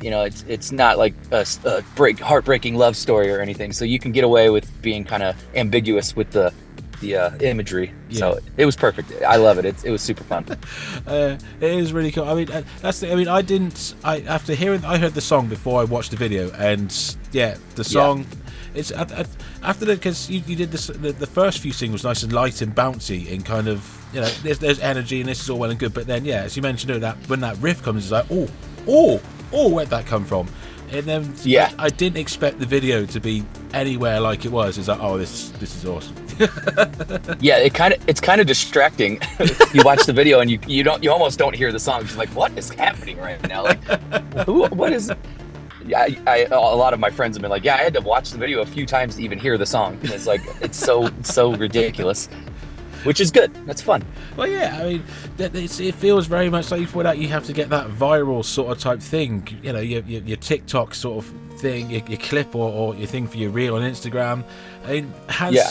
[0.00, 1.46] you know it's it's not like a
[1.94, 3.72] break heartbreaking love story or anything.
[3.72, 6.52] So you can get away with being kind of ambiguous with the
[7.00, 7.92] the uh, imagery.
[8.10, 9.12] So it was perfect.
[9.26, 9.64] I love it.
[9.64, 10.44] It's, it was super fun.
[11.06, 12.24] Uh, it is really cool.
[12.24, 13.00] I mean, uh, that's.
[13.00, 13.94] The, I mean, I didn't.
[14.02, 16.90] I after hearing, I heard the song before I watched the video, and
[17.32, 18.26] yeah, the song.
[18.74, 19.28] It's at- at-
[19.62, 22.62] after the because you, you did this, the, the first few singles nice and light
[22.62, 23.80] and bouncy and kind of
[24.14, 26.42] you know there's there's energy and this is all well and good, but then yeah,
[26.42, 28.48] as you mentioned, oh, that when that riff comes, it's like oh
[28.88, 29.20] oh
[29.52, 30.48] oh where'd that come from?
[30.90, 31.72] And then Yeah.
[31.78, 34.78] I, I didn't expect the video to be anywhere like it was.
[34.78, 36.14] It's like oh this this is awesome.
[37.40, 39.20] yeah, it kind of it's kind of distracting.
[39.72, 42.06] you watch the video and you you don't you almost don't hear the song.
[42.06, 43.64] You're like, what is happening right now?
[43.64, 43.82] Like,
[44.46, 44.66] who?
[44.66, 45.12] What is?
[45.86, 48.00] Yeah, I, I a lot of my friends have been like, yeah, I had to
[48.00, 49.98] watch the video a few times to even hear the song.
[50.02, 52.28] And it's like it's so so ridiculous,
[53.08, 53.52] which is good.
[53.66, 54.04] That's fun.
[54.36, 55.02] Well, yeah, I mean,
[55.38, 57.18] it's, it feels very much like you point out.
[57.18, 59.46] You have to get that viral sort of type thing.
[59.62, 63.06] You know, your, your, your TikTok sort of thing, your, your clip or, or your
[63.06, 64.44] thing for your reel on Instagram.
[64.86, 65.70] I mean, has Yeah.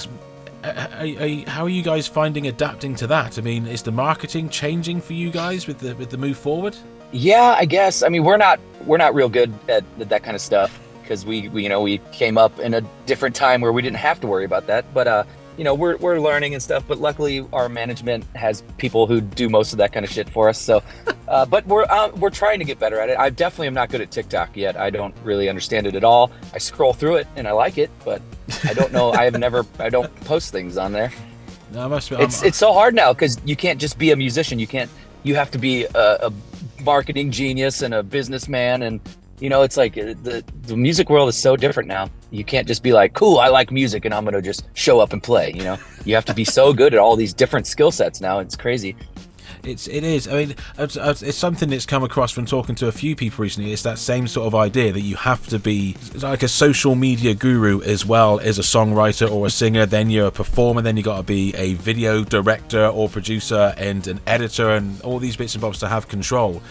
[0.63, 3.37] uh, are, are, how are you guys finding adapting to that?
[3.37, 6.75] I mean, is the marketing changing for you guys with the with the move forward?
[7.11, 8.01] Yeah, I guess.
[8.01, 11.25] I mean, we're not we're not real good at th- that kind of stuff because
[11.25, 14.19] we, we you know we came up in a different time where we didn't have
[14.21, 14.91] to worry about that.
[14.93, 15.23] But uh,
[15.57, 16.83] you know we're we're learning and stuff.
[16.87, 20.49] But luckily, our management has people who do most of that kind of shit for
[20.49, 20.57] us.
[20.59, 20.81] So,
[21.27, 23.17] uh, but we're uh, we're trying to get better at it.
[23.17, 24.75] I definitely am not good at TikTok yet.
[24.77, 26.31] I don't really understand it at all.
[26.53, 28.21] I scroll through it and I like it, but
[28.63, 29.11] I don't know.
[29.11, 29.65] I have never.
[29.79, 31.11] I don't post things on there.
[31.71, 34.11] No, I must be, It's I'm- it's so hard now because you can't just be
[34.11, 34.59] a musician.
[34.59, 34.89] You can't.
[35.23, 36.33] You have to be a, a
[36.83, 38.99] marketing genius and a businessman, and
[39.39, 42.09] you know it's like uh, the the music world is so different now.
[42.33, 45.13] You can't just be like, "Cool, I like music, and I'm gonna just show up
[45.13, 47.91] and play." You know, you have to be so good at all these different skill
[47.91, 48.39] sets now.
[48.39, 48.95] It's crazy.
[49.63, 50.27] It's it is.
[50.27, 53.71] I mean, it's, it's something that's come across from talking to a few people recently.
[53.71, 57.33] It's that same sort of idea that you have to be like a social media
[57.33, 59.85] guru as well as a songwriter or a singer.
[59.85, 60.81] Then you're a performer.
[60.81, 65.19] Then you got to be a video director or producer and an editor and all
[65.19, 66.61] these bits and bobs to have control.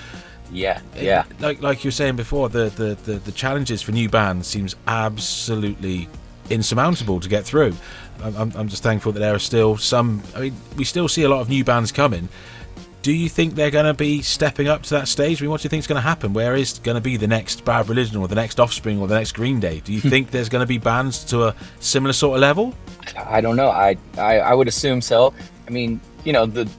[0.53, 1.24] Yeah, eh, yeah.
[1.40, 4.76] Like like you were saying before, the the the, the challenges for new bands seems
[4.86, 6.09] absolutely
[6.50, 7.74] insurmountable to get through.
[8.22, 10.22] I'm, I'm- I'm just thankful that there are still some.
[10.36, 12.28] I mean, we still see a lot of new bands coming.
[13.03, 15.40] Do you think they're going to be stepping up to that stage?
[15.40, 16.32] I mean, what do you think is going to happen?
[16.32, 19.16] Where is going to be the next Bad Religion or the next Offspring or the
[19.16, 19.80] next Green Day?
[19.80, 20.09] Do you hmm.
[20.09, 22.74] think there's going to be bands to a similar sort of level?
[23.16, 23.70] I don't know.
[23.70, 25.34] I, I I would assume so.
[25.66, 26.70] I mean, you know, the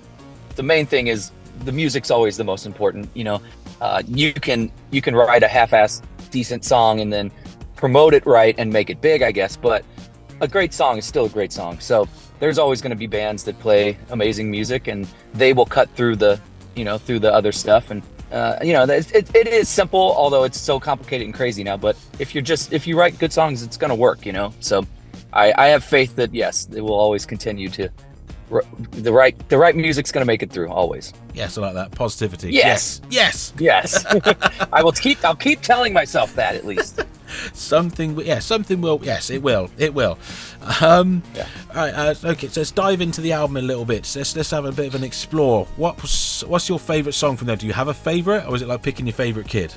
[0.55, 1.31] the main thing is
[1.65, 3.09] the music's always the most important.
[3.15, 3.41] You know,
[3.83, 7.29] uh, you can you can write a half-ass decent song and then
[7.75, 9.57] promote it right and make it big, I guess.
[9.57, 9.83] But
[10.39, 11.81] a great song is still a great song.
[11.81, 12.07] So
[12.39, 16.15] there's always going to be bands that play amazing music, and they will cut through
[16.15, 16.39] the
[16.77, 18.01] you know through the other stuff and.
[18.31, 21.77] Uh, you know, it, it, it is simple, although it's so complicated and crazy now.
[21.77, 24.25] But if you're just if you write good songs, it's gonna work.
[24.25, 24.87] You know, so
[25.31, 27.89] I, I have faith that yes, it will always continue to
[28.91, 31.13] the right the right music's going to make it through always.
[31.33, 32.51] Yes, I like that positivity.
[32.51, 33.01] Yes.
[33.09, 33.53] yes.
[33.57, 34.05] Yes,
[34.73, 37.01] I will keep I'll keep telling myself that at least.
[37.53, 38.99] Something, yeah, something will.
[39.01, 39.69] Yes, it will.
[39.77, 40.19] It will.
[40.81, 41.47] Um, Yeah.
[41.69, 41.93] All right.
[41.93, 42.47] Uh, okay.
[42.47, 44.05] So let's dive into the album a little bit.
[44.05, 45.65] So let's let's have a bit of an explore.
[45.75, 47.55] What was, what's your favorite song from there?
[47.55, 49.73] Do you have a favorite, or is it like picking your favorite kid?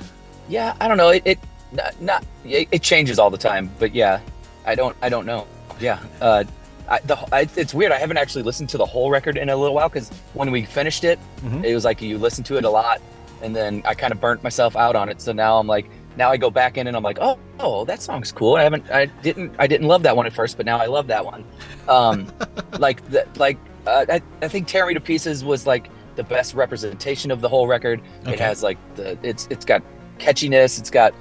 [0.49, 1.09] Yeah, I don't know.
[1.09, 1.39] It, it
[1.71, 4.19] not, not it, it changes all the time, but yeah,
[4.65, 5.47] I don't I don't know.
[5.79, 6.43] Yeah, uh,
[6.89, 7.91] I, the I, it's weird.
[7.91, 10.63] I haven't actually listened to the whole record in a little while because when we
[10.65, 11.63] finished it, Mhm.
[11.63, 13.01] it was like you listen to it a lot,
[13.41, 15.21] and then I kind of burnt myself out on it.
[15.21, 15.85] So now I'm like,
[16.15, 18.55] now I go back in and I'm like, oh, oh, that song's cool.
[18.55, 21.07] I haven't, I didn't, I didn't love that one at first, but now I love
[21.07, 21.43] that one.
[21.87, 22.31] Um,
[22.79, 26.53] like the, like uh, I, I think "Tear Me to Pieces" was like the best
[26.55, 28.01] representation of the whole record.
[28.25, 29.83] It has like the, it's it's got
[30.19, 31.13] catchiness, it's got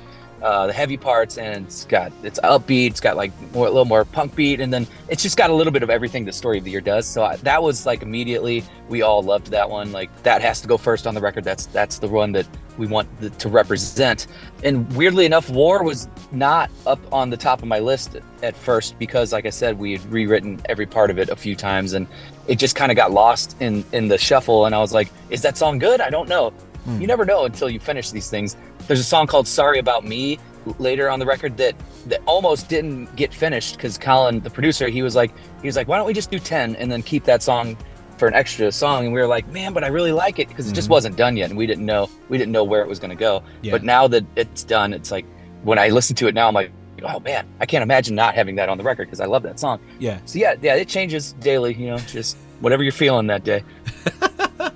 [0.43, 2.91] uh, the heavy parts, and it's got it's upbeat.
[2.91, 5.55] It's got like more, a little more punk beat, and then it's just got a
[5.55, 7.07] little bit of everything the story of the year does.
[7.07, 9.93] So I, that was like immediately we all loved that one.
[9.93, 11.45] Like that has to go first on the record.
[11.45, 12.47] That's that's the one that
[12.79, 14.27] we want the, to represent.
[14.63, 18.99] And weirdly enough, War was not up on the top of my list at first
[18.99, 22.07] because, like I said, we had rewritten every part of it a few times, and
[22.47, 24.67] it just kind of got lost in in the shuffle.
[24.67, 26.01] And I was like, is that song good?
[26.01, 26.53] I don't know.
[26.87, 27.01] Hmm.
[27.01, 28.57] You never know until you finish these things.
[28.87, 30.39] There's a song called "Sorry About Me"
[30.79, 31.75] later on the record that
[32.07, 35.87] that almost didn't get finished because Colin, the producer, he was like, he was like,
[35.89, 37.77] why don't we just do ten and then keep that song
[38.19, 39.05] for an extra song?
[39.05, 40.93] And we were like, man, but I really like it because it just Mhm.
[40.93, 43.17] wasn't done yet, and we didn't know we didn't know where it was going to
[43.17, 43.43] go.
[43.63, 43.73] Yeah.
[43.73, 45.27] But now that it's done, it's like
[45.65, 46.71] when I listen to it now, I'm like,
[47.05, 49.59] oh man, I can't imagine not having that on the record because I love that
[49.61, 49.81] song.
[49.99, 50.19] Yeah.
[50.25, 51.75] So yeah, yeah, it changes daily.
[51.75, 53.63] You know, just whatever you're feeling that day.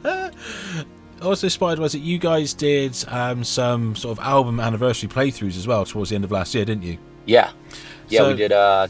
[1.22, 5.66] Also inspired was that you guys did um, some sort of album anniversary playthroughs as
[5.66, 6.96] well towards the end of last year, didn't you?
[7.26, 7.50] Yeah,
[8.08, 8.52] yeah, So- we did.
[8.52, 8.86] uh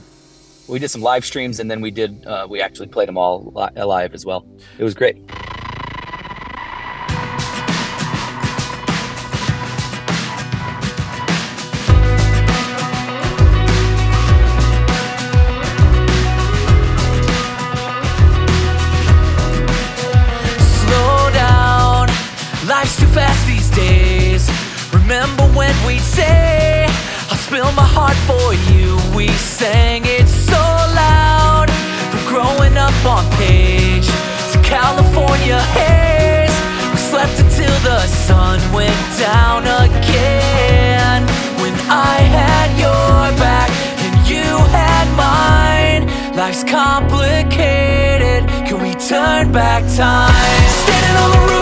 [0.69, 2.25] We did some live streams, and then we did.
[2.27, 4.47] uh We actually played them all li- live as well.
[4.79, 5.17] It was great.
[39.21, 41.21] Down again.
[41.61, 43.71] When I had your back
[44.05, 46.03] and you had mine.
[46.35, 48.49] Life's complicated.
[48.67, 50.63] Can we turn back time?
[50.83, 51.60] Standing on the rooftop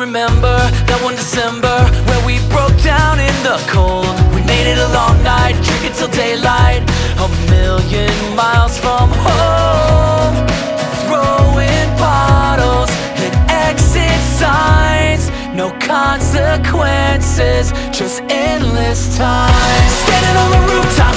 [0.00, 0.56] remember
[0.88, 1.76] that one December
[2.08, 4.16] where we broke down in the cold.
[4.32, 6.80] We made it a long night, drinking till daylight,
[7.20, 10.34] a million miles from home.
[11.04, 12.88] Throwing bottles
[13.20, 13.34] at
[13.68, 19.84] exit signs, no consequences, just endless time.
[20.08, 21.09] Standing on the rooftop.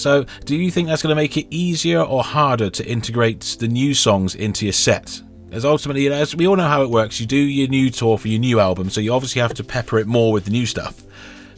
[0.00, 3.68] So, do you think that's going to make it easier or harder to integrate the
[3.68, 5.20] new songs into your set?
[5.52, 8.28] As ultimately, as we all know how it works, you do your new tour for
[8.28, 11.02] your new album, so you obviously have to pepper it more with the new stuff.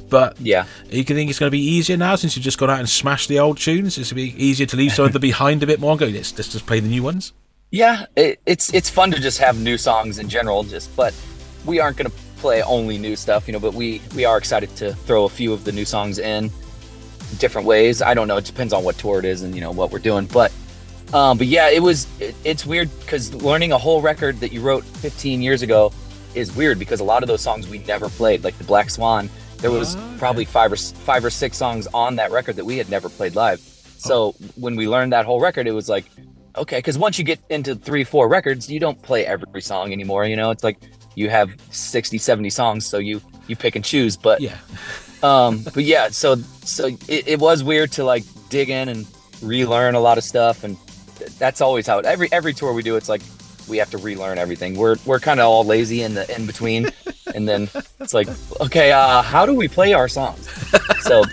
[0.08, 0.64] But Yeah.
[0.90, 2.88] you can think it's going to be easier now since you've just gone out and
[2.88, 3.96] smashed the old tunes.
[3.96, 6.00] It's going to be easier to leave some of them behind a bit more and
[6.00, 7.32] go, let's, let's just play the new ones.
[7.70, 10.62] Yeah, it, it's it's fun to just have new songs in general.
[10.62, 11.14] Just but
[11.64, 13.58] we aren't gonna play only new stuff, you know.
[13.60, 16.50] But we we are excited to throw a few of the new songs in
[17.38, 18.02] different ways.
[18.02, 18.36] I don't know.
[18.36, 20.26] It depends on what tour it is and you know what we're doing.
[20.26, 20.52] But
[21.12, 24.60] um, but yeah, it was it, it's weird because learning a whole record that you
[24.60, 25.92] wrote 15 years ago
[26.34, 29.28] is weird because a lot of those songs we never played, like the Black Swan.
[29.58, 32.90] There was probably five or five or six songs on that record that we had
[32.90, 33.60] never played live.
[33.60, 36.06] So when we learned that whole record, it was like,
[36.56, 40.24] okay, because once you get into three, four records, you don't play every song anymore.
[40.24, 40.78] You know, it's like
[41.14, 44.16] you have 60, 70 songs, so you you pick and choose.
[44.16, 44.58] But Yeah.
[45.22, 49.06] um, but yeah, so so it, it was weird to like dig in and
[49.42, 50.76] relearn a lot of stuff, and
[51.18, 52.96] th- that's always how it, every every tour we do.
[52.96, 53.22] It's like
[53.68, 54.76] we have to relearn everything.
[54.76, 56.90] We're we're kind of all lazy in the in between,
[57.34, 57.68] and then
[58.00, 58.28] it's like,
[58.60, 60.48] okay, uh, how do we play our songs?
[61.02, 61.24] So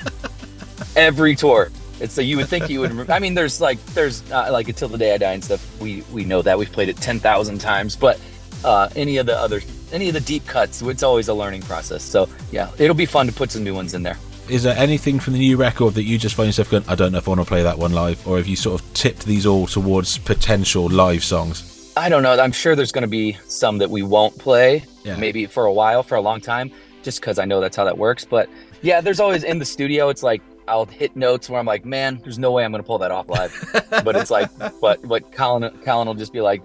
[0.95, 1.71] every tour.
[1.99, 3.09] It's so you would think you would.
[3.09, 5.81] I mean, there's like there's uh, like until the day I die and stuff.
[5.81, 8.19] We we know that we've played it ten thousand times, but
[8.63, 9.61] uh, any of the other
[9.91, 12.03] any of the deep cuts, it's always a learning process.
[12.03, 14.17] So yeah, it'll be fun to put some new ones in there.
[14.49, 17.11] Is there anything from the new record that you just find yourself going, I don't
[17.11, 18.25] know if I want to play that one live?
[18.27, 21.91] Or have you sort of tipped these all towards potential live songs?
[21.95, 22.31] I don't know.
[22.39, 25.17] I'm sure there's going to be some that we won't play, Yeah.
[25.17, 26.71] maybe for a while, for a long time,
[27.03, 28.25] just because I know that's how that works.
[28.25, 28.49] But
[28.81, 30.09] yeah, there's always in the studio.
[30.09, 32.87] It's like I'll hit notes where I'm like, man, there's no way I'm going to
[32.87, 33.53] pull that off live.
[34.03, 34.49] but it's like,
[34.81, 36.63] but what Colin, Colin will just be like,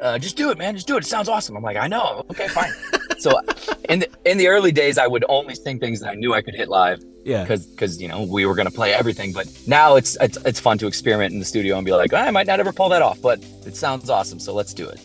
[0.00, 1.04] uh, just do it, man, just do it.
[1.04, 1.56] It sounds awesome.
[1.56, 2.24] I'm like, I know.
[2.30, 2.70] Okay, fine.
[3.18, 3.32] so
[3.88, 6.42] in the in the early days, I would only sing things that I knew I
[6.42, 7.42] could hit live Yeah.
[7.42, 9.32] because because you know we were gonna play everything.
[9.32, 12.30] But now it's, it's it's fun to experiment in the studio and be like, I
[12.30, 14.38] might not ever pull that off, but it sounds awesome.
[14.40, 15.00] So let's do it.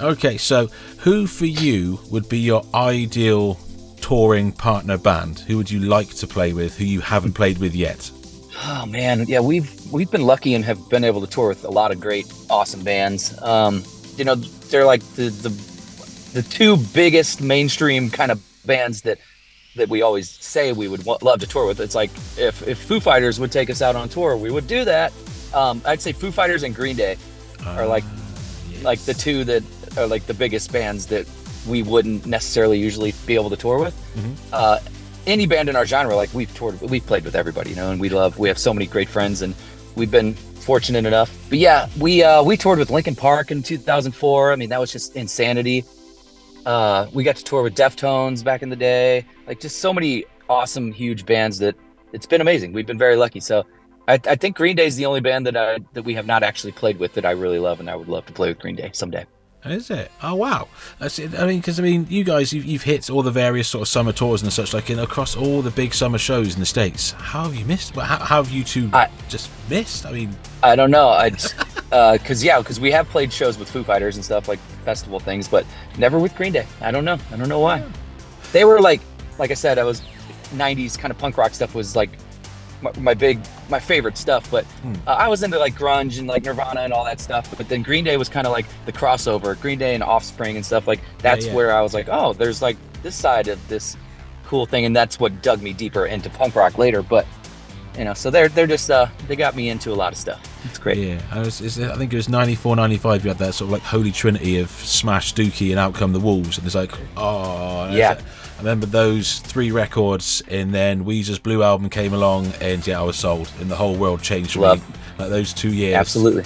[0.00, 0.66] Okay, so
[0.98, 3.58] who for you would be your ideal
[4.02, 5.40] touring partner band?
[5.40, 8.10] Who would you like to play with who you haven't played with yet?
[8.64, 11.70] Oh man, yeah, we've we've been lucky and have been able to tour with a
[11.70, 13.40] lot of great, awesome bands.
[13.42, 13.82] Um,
[14.16, 15.50] you know, they're like the the
[16.32, 19.18] the two biggest mainstream kind of bands that
[19.76, 21.80] that we always say we would love to tour with.
[21.80, 24.84] It's like if if Foo Fighters would take us out on tour, we would do
[24.84, 25.12] that.
[25.54, 27.16] Um, I'd say Foo Fighters and Green Day
[27.66, 28.04] are like
[28.82, 29.62] like the two that
[29.96, 31.26] are like the biggest bands that
[31.66, 33.94] we wouldn't necessarily usually be able to tour with.
[34.52, 34.78] Uh,
[35.26, 38.00] any band in our genre, like we've toured, we've played with everybody, you know, and
[38.00, 38.38] we love.
[38.38, 39.54] We have so many great friends, and
[39.96, 41.36] we've been fortunate enough.
[41.48, 44.52] But yeah, we uh, we toured with Linkin Park in 2004.
[44.52, 45.84] I mean, that was just insanity.
[46.64, 49.24] Uh, we got to tour with Deftones back in the day.
[49.46, 51.74] Like just so many awesome, huge bands that
[52.12, 52.72] it's been amazing.
[52.72, 53.40] We've been very lucky.
[53.40, 53.64] So.
[54.08, 56.44] I, I think Green Day is the only band that I, that we have not
[56.44, 58.76] actually played with that I really love, and I would love to play with Green
[58.76, 59.26] Day someday.
[59.70, 60.10] Is it?
[60.22, 60.68] Oh wow!
[60.98, 61.38] That's it.
[61.38, 63.88] I mean, because I mean, you guys, you've, you've hit all the various sort of
[63.88, 67.12] summer tours and such, like in across all the big summer shows in the states.
[67.12, 67.94] How have you missed?
[67.96, 70.06] Well, how, how have you two I- just missed?
[70.06, 71.08] I mean, I don't know.
[71.08, 71.54] I just,
[71.92, 75.48] uh, yeah, cause we have played shows with Foo Fighters and stuff like festival things,
[75.48, 75.66] but
[75.98, 76.66] never with Green Day.
[76.80, 77.18] I don't know.
[77.32, 77.84] I don't know why.
[78.52, 79.00] They were like,
[79.38, 80.02] like I said, I was
[80.54, 82.10] 90s kind of punk rock stuff was like
[82.82, 84.50] my, my big my favorite stuff.
[84.50, 84.94] But Hmm.
[85.06, 87.54] uh, I was into like grunge and like Nirvana and all that stuff.
[87.56, 89.60] But then Green Day was kind of like the crossover.
[89.60, 91.54] Green Day and Offspring and stuff like that's yeah.
[91.54, 93.96] where I was like, oh, there's like this side of this
[94.46, 97.02] cool thing, and that's what dug me deeper into punk rock later.
[97.02, 97.26] But
[97.98, 100.40] you know, so they're they're just uh they got me into a lot of stuff.
[100.66, 100.98] It's great.
[100.98, 103.22] Yeah, I, was, I think it was 94, 95.
[103.24, 106.18] You had that sort of like holy trinity of Smash, Dookie, and Out Come the
[106.20, 108.20] Wolves, and it's like, oh, Yeah.
[108.56, 113.02] I remember those three records, and then Weezer's Blue album came along, and yeah, I
[113.02, 114.88] was sold, and the whole world changed for Love.
[114.88, 114.94] me.
[115.18, 116.44] Like those two years, Absolutely,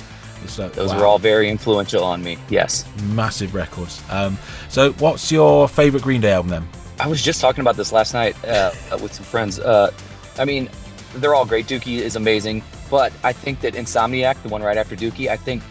[0.58, 2.36] like, those wow, were all very influential on me.
[2.48, 2.84] Yes.
[3.04, 4.02] massive records.
[4.10, 4.38] Um,
[4.68, 6.68] so, what's your favorite Green Day album then?
[6.98, 9.58] I was just talking about this last night uh, with some friends.
[9.58, 9.92] Uh,
[10.38, 10.68] I mean,
[11.16, 11.66] they're all great.
[11.66, 15.62] Dookie is amazing, but I think that Insomniac, the one right after Dookie, I think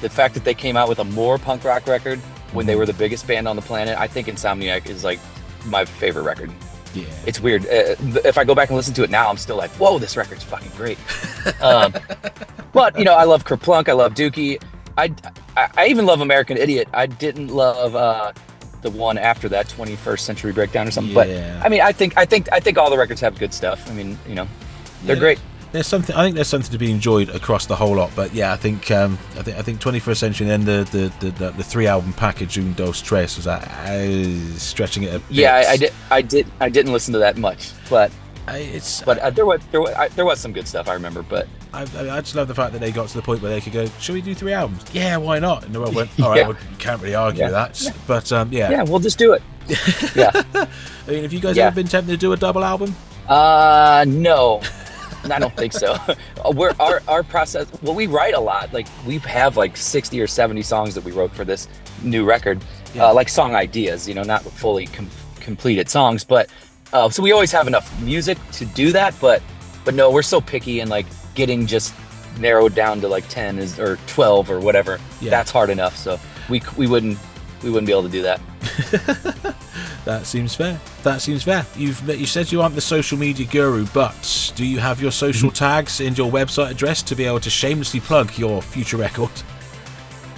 [0.00, 2.20] the fact that they came out with a more punk rock record
[2.52, 5.18] when they were the biggest band on the planet, I think Insomniac is like
[5.70, 6.50] my favorite record.
[6.94, 7.64] Yeah, It's weird.
[7.66, 7.94] Uh,
[8.24, 10.42] if I go back and listen to it now, I'm still like, whoa, this record's
[10.44, 10.98] fucking great.
[11.60, 11.94] um,
[12.72, 13.88] but you know, I love Kerplunk.
[13.88, 14.60] I love Dookie.
[14.96, 15.12] I,
[15.56, 16.88] I, I even love American Idiot.
[16.94, 18.32] I didn't love uh,
[18.82, 21.14] the one after that, 21st Century Breakdown or something.
[21.14, 21.58] Yeah.
[21.58, 23.88] But I mean, I think I think I think all the records have good stuff.
[23.90, 24.48] I mean, you know,
[25.04, 25.20] they're Yeah.
[25.20, 25.38] great.
[25.72, 26.14] There's something.
[26.16, 28.10] I think there's something to be enjoyed across the whole lot.
[28.16, 31.30] But yeah, I think um, I think I think 21st century and then the the,
[31.30, 35.30] the, the three album package, Un Dos Tres, was that uh, stretching it a bit.
[35.30, 35.92] Yeah, I, I did.
[36.10, 36.46] I did.
[36.60, 38.10] I didn't listen to that much, but
[38.46, 40.94] I- It's but uh, there was there was, I, there was some good stuff I
[40.94, 41.22] remember.
[41.22, 43.60] But I, I just love the fact that they got to the point where they
[43.60, 45.64] could go, "Should we do three albums?" Yeah, why not?
[45.64, 46.48] And the world went, "All right, Yeah.
[46.48, 47.50] well, you can't really argue Yeah.
[47.50, 48.70] that." But um, yeah.
[48.70, 49.42] yeah, we'll just do it.
[50.16, 50.30] yeah.
[50.54, 51.66] I mean, have you guys Yeah.
[51.66, 52.96] ever been tempted to do a double album?
[53.28, 54.62] Uh, no,
[55.32, 55.96] I don't think so.
[56.52, 57.66] We're our our process.
[57.82, 58.72] Well, we write a lot.
[58.72, 61.68] Like we have like sixty or seventy songs that we wrote for this
[62.02, 62.60] new record.
[62.94, 63.06] Yeah.
[63.06, 65.10] Uh, like song ideas, you know, not fully com-
[65.40, 66.48] completed songs, but
[66.92, 69.14] uh, so we always have enough music to do that.
[69.20, 69.42] But
[69.84, 71.94] but no, we're so picky and like getting just
[72.38, 75.00] narrowed down to like ten is or twelve or whatever.
[75.20, 75.30] Yeah.
[75.30, 75.96] That's hard enough.
[75.96, 76.18] So
[76.48, 77.18] we we wouldn't
[77.62, 78.40] we wouldn't be able to do that.
[80.08, 80.80] That seems fair.
[81.02, 81.66] That seems fair.
[81.76, 85.50] You've you said you aren't the social media guru, but do you have your social
[85.50, 89.30] tags and your website address to be able to shamelessly plug your future record?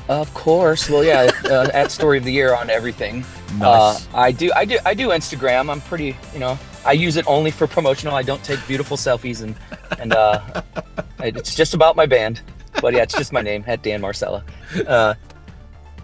[0.08, 0.90] Of course.
[0.90, 3.24] Well, yeah, uh, at Story of the Year on everything.
[3.58, 4.08] Nice.
[4.08, 5.70] Uh, I do, I do, I do Instagram.
[5.70, 8.16] I'm pretty, you know, I use it only for promotional.
[8.16, 9.54] I don't take beautiful selfies, and
[10.00, 10.62] and uh,
[11.20, 12.40] it's just about my band.
[12.80, 14.42] But yeah, it's just my name at Dan Marsala.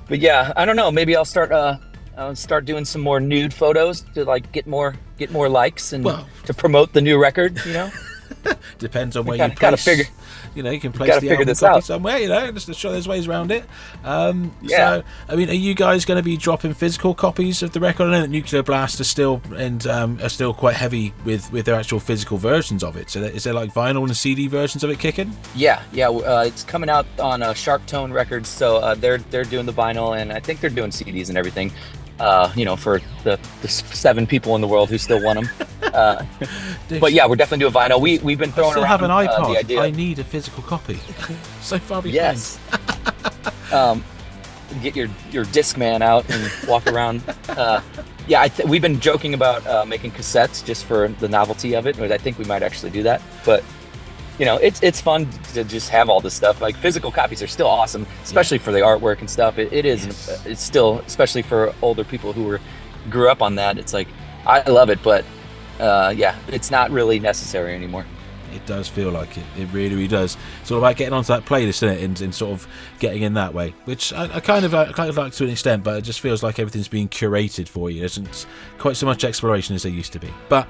[0.08, 0.90] But yeah, I don't know.
[0.90, 1.78] Maybe I'll start, uh,
[2.16, 6.04] I'll start doing some more nude photos to like get more, get more likes and
[6.04, 7.60] Well- to promote the new record.
[7.66, 7.90] You know.
[8.78, 9.84] Depends on where gotta- you gotta place.
[9.84, 10.12] figure-
[10.56, 11.84] you know, you can place the album copy out.
[11.84, 12.18] somewhere.
[12.18, 13.64] You know, just to show there's ways around it.
[14.04, 14.76] Um, Yeah.
[14.76, 18.08] So, I mean, are you guys going to be dropping physical copies of the record?
[18.08, 21.66] I know that Nuclear Blast are still and um, are still quite heavy with with
[21.66, 23.10] their actual physical versions of it.
[23.10, 25.36] So, is there like vinyl and CD versions of it kicking?
[25.54, 29.66] Yeah, yeah, uh, it's coming out on uh, SharpTone Records, so uh, they're they're doing
[29.66, 31.70] the vinyl, and I think they're doing CDs and everything.
[32.18, 35.68] Uh, you know, for the, the seven people in the world who still want them.
[35.82, 36.24] Uh,
[37.00, 38.00] but yeah, we're definitely doing vinyl.
[38.00, 39.52] We we've been I throwing still around have an uh, iPod.
[39.52, 39.80] the idea.
[39.82, 40.94] I need a physical copy.
[41.60, 42.14] so far behind.
[42.14, 42.58] yes.
[43.72, 44.02] um,
[44.82, 47.22] get your your disc man out and walk around.
[47.50, 47.82] Uh,
[48.26, 51.86] yeah, I th- we've been joking about uh, making cassettes just for the novelty of
[51.86, 51.96] it.
[51.98, 53.22] But I think we might actually do that.
[53.44, 53.62] But
[54.38, 56.60] you know, it's it's fun to just have all this stuff.
[56.60, 59.58] Like physical copies are still awesome, especially for the artwork and stuff.
[59.58, 60.06] It, it is.
[60.06, 60.46] Yes.
[60.46, 62.60] It's still, especially for older people who were
[63.10, 63.78] grew up on that.
[63.78, 64.08] It's like
[64.46, 65.24] I love it, but
[65.80, 68.04] uh, yeah, it's not really necessary anymore.
[68.54, 69.44] It does feel like it.
[69.58, 70.36] It really, really does.
[70.62, 72.02] It's all about getting onto that playlist, isn't it?
[72.02, 72.66] And, and sort of
[73.00, 75.50] getting in that way, which I, I kind of I kind of like to an
[75.50, 77.98] extent, but it just feels like everything's being curated for you.
[77.98, 78.46] There isn't
[78.78, 80.32] quite so much exploration as there used to be.
[80.48, 80.68] But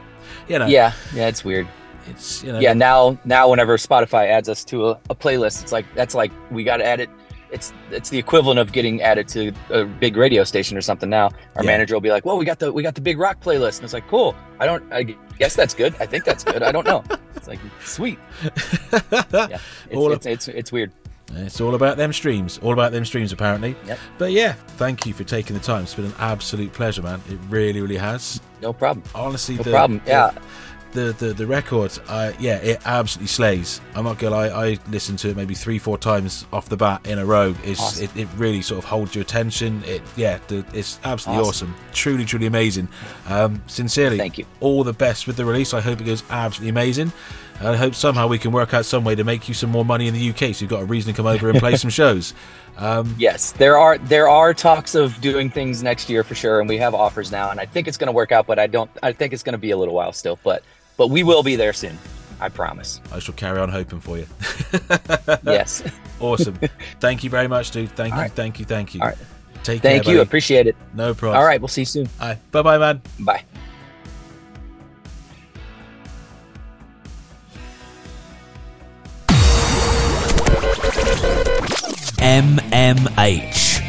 [0.49, 1.69] you know, Yeah, yeah, it's weird.
[2.09, 5.73] It's you know, yeah now now whenever spotify adds us to a, a playlist it's
[5.73, 7.11] like that's like we got to add it
[7.51, 11.27] it's it's the equivalent of getting added to a big radio station or something now
[11.55, 11.71] our Yeah.
[11.71, 13.85] manager will be like well we got the we got the big rock playlist and
[13.85, 15.03] it's like cool i don't i
[15.39, 17.05] guess that's good i think that's good i don't know
[17.37, 18.19] it's like sweet
[18.93, 20.93] yeah it's, All of- it's, it's, it's weird
[21.35, 22.59] It's all about them streams.
[22.63, 23.75] All about them streams, apparently.
[23.89, 23.99] Yep.
[24.17, 25.83] But yeah, thank you for taking the time.
[25.83, 27.21] It's been an absolute pleasure, man.
[27.29, 28.41] It really, really has.
[28.63, 30.41] no problem Honestly, no the, problem yeah the
[30.97, 33.81] the the the record, uh, yeah, it absolutely slays.
[33.95, 37.07] I'm not gonna lie, I listened to it maybe three, four times off the bat
[37.07, 37.55] in a row.
[37.63, 38.05] It's Awesome.
[38.05, 39.85] it, it really sort of holds your attention.
[39.85, 41.75] It yeah, the, it's absolutely awesome.
[41.75, 41.93] Awesome.
[41.93, 42.89] truly, truly amazing.
[43.29, 44.47] Um, sincerely, Thank you.
[44.61, 45.73] All the best with the release.
[45.75, 47.13] I hope it goes absolutely amazing.
[47.59, 49.85] And I hope somehow we can work out some way to make you some more
[49.85, 51.89] money in the UK, so you've got a reason to come over and play some
[52.03, 52.35] shows.
[52.79, 56.69] Um, yes there are there are talks of doing things next year for sure and
[56.69, 58.91] we have offers now and i think it's going to work out but i don't
[59.03, 60.63] i think it's going to be a little while still but
[60.97, 61.99] but we will be there soon
[62.41, 63.01] I promise.
[63.13, 64.27] I shall carry on hoping for you.
[65.45, 65.83] yes.
[66.21, 66.59] awesome.
[67.01, 67.91] Thank you very much, dude.
[67.93, 68.33] Thank All you, right.
[68.33, 69.01] thank you, thank you.
[69.01, 69.19] All right.
[69.65, 69.93] Take care.
[69.93, 70.13] Thank care.
[70.13, 70.19] you.
[70.19, 70.29] buddy.
[70.29, 70.77] Appreciate it.
[70.95, 71.39] No problem.
[71.39, 71.61] All right.
[71.61, 72.09] We'll see you soon.
[72.19, 72.39] Bye.
[72.53, 73.03] Bye bye, man.
[73.21, 73.43] Bye.
[82.19, 83.83] MMH.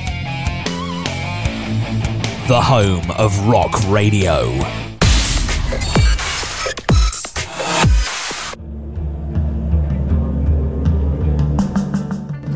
[2.47, 4.53] The home of rock radio.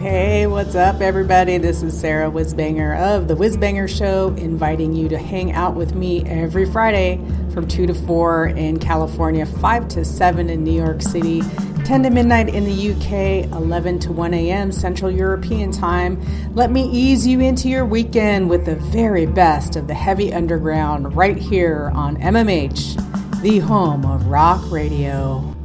[0.01, 1.59] Hey, what's up, everybody?
[1.59, 6.25] This is Sarah Wisbanger of The Wisbanger Show, inviting you to hang out with me
[6.25, 7.23] every Friday
[7.53, 11.41] from 2 to 4 in California, 5 to 7 in New York City,
[11.85, 14.71] 10 to midnight in the UK, 11 to 1 a.m.
[14.71, 16.19] Central European Time.
[16.55, 21.15] Let me ease you into your weekend with the very best of the heavy underground
[21.15, 25.55] right here on MMH, the home of rock radio.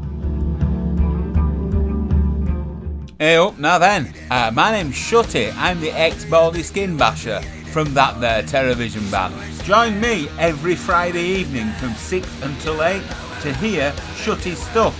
[3.18, 4.12] Hey up, now then.
[4.30, 5.50] Uh, my name's Shutty.
[5.56, 7.40] I'm the ex-Baldy Skin Basher
[7.72, 9.34] from that there Terrorvision band.
[9.64, 13.02] Join me every Friday evening from 6 until 8
[13.40, 14.94] to hear Shutty's stuff,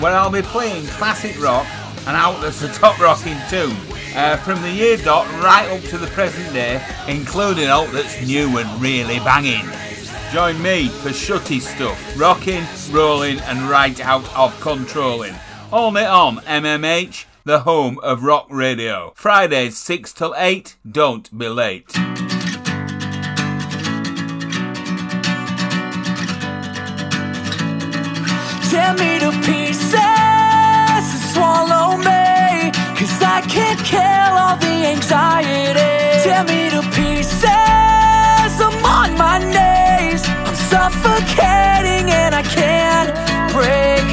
[0.00, 1.64] where I'll be playing classic rock
[2.08, 3.72] and outlets the top rocking too.
[4.16, 8.58] Uh, from the year dot right up to the present day, including alt that's new
[8.58, 9.64] and really banging.
[10.32, 15.36] Join me for Shutty stuff, rocking, rolling, and right out of controlling.
[15.72, 19.12] Only on MMH, the home of rock radio.
[19.14, 21.88] Fridays 6 till 8, don't be late.
[28.70, 32.70] Tear me to pieces and swallow me.
[32.98, 36.22] Cause I can't kill all the anxiety.
[36.22, 37.42] Tear me to pieces,
[38.60, 40.22] I'm on my knees.
[40.28, 43.10] I'm suffocating and I can't
[43.52, 44.06] break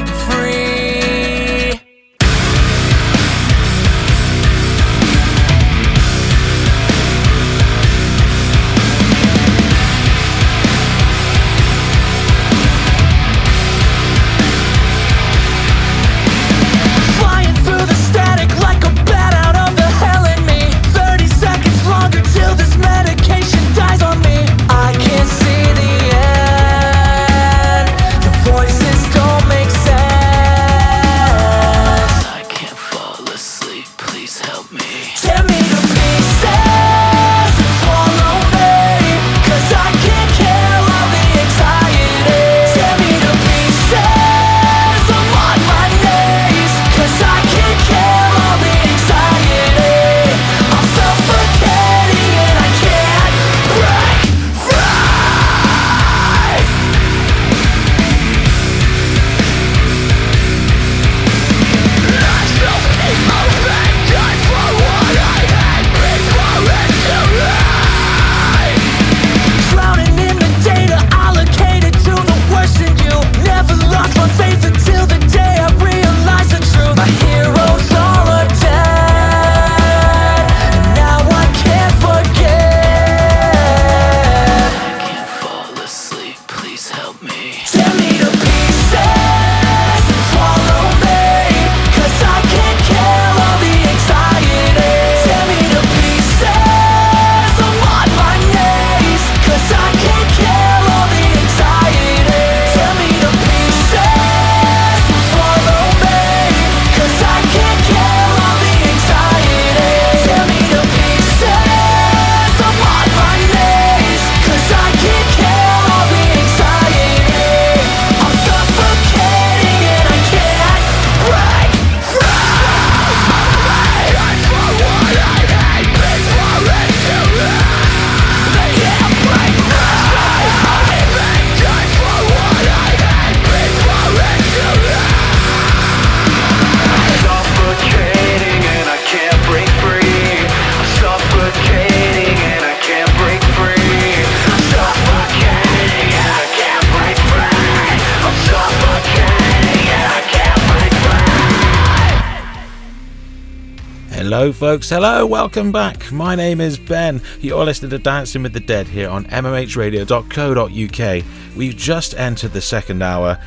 [154.47, 154.89] Hello, folks.
[154.89, 155.25] Hello.
[155.25, 156.09] Welcome back.
[156.09, 157.21] My name is Ben.
[157.41, 161.25] You're listening to Dancing with the Dead here on mmhradio.co.uk.
[161.57, 163.39] We've just entered the second hour,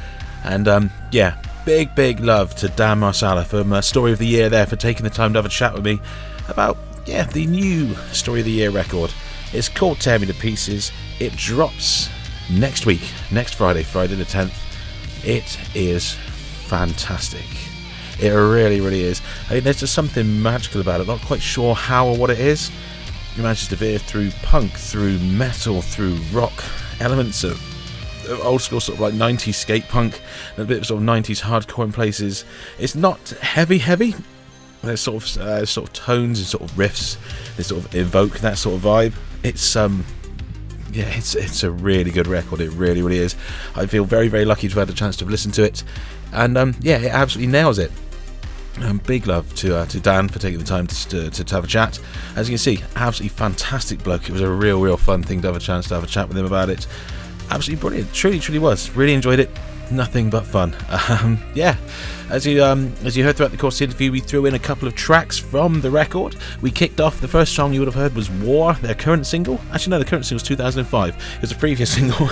[0.44, 4.50] and um, yeah, big, big love to Dan Marsala from uh, Story of the Year
[4.50, 5.98] there for taking the time to have a chat with me
[6.48, 6.76] about
[7.06, 9.10] yeah the new Story of the Year record.
[9.54, 10.92] It's called Tear Me to Pieces.
[11.18, 12.10] It drops
[12.50, 14.52] next week, next Friday, Friday the 10th.
[15.24, 16.12] It is
[16.66, 17.69] fantastic.
[18.20, 19.22] It really, really is.
[19.48, 21.06] I mean, there's just something magical about it.
[21.06, 22.70] Not quite sure how or what it is.
[23.34, 26.62] You manage to veer through punk, through metal, through rock,
[27.00, 27.52] elements of,
[28.28, 30.20] of old school sort of like 90s skate punk,
[30.56, 32.44] and a bit of sort of 90s hardcore in places.
[32.78, 34.14] It's not heavy, heavy.
[34.82, 37.16] There's sort of uh, sort of tones and sort of riffs
[37.56, 39.14] that sort of evoke that sort of vibe.
[39.42, 40.04] It's um
[40.92, 42.60] yeah, it's it's a really good record.
[42.60, 43.36] It really, really is.
[43.74, 45.84] I feel very, very lucky to have had a chance to listen to it,
[46.32, 47.92] and um, yeah, it absolutely nails it.
[48.82, 51.64] Um, big love to uh, to Dan for taking the time to, to, to have
[51.64, 51.98] a chat.
[52.36, 54.28] As you can see, absolutely fantastic bloke.
[54.28, 56.28] It was a real, real fun thing to have a chance to have a chat
[56.28, 56.86] with him about it.
[57.50, 58.12] Absolutely brilliant.
[58.14, 58.90] Truly, truly was.
[58.90, 59.50] Really enjoyed it.
[59.90, 60.76] Nothing but fun.
[61.08, 61.76] Um, yeah.
[62.30, 64.54] As you um, as you heard throughout the course of the interview, we threw in
[64.54, 66.36] a couple of tracks from the record.
[66.60, 69.60] We kicked off the first song you would have heard was "War," their current single.
[69.72, 71.16] Actually, no, the current single was 2005.
[71.16, 72.30] It was a previous single.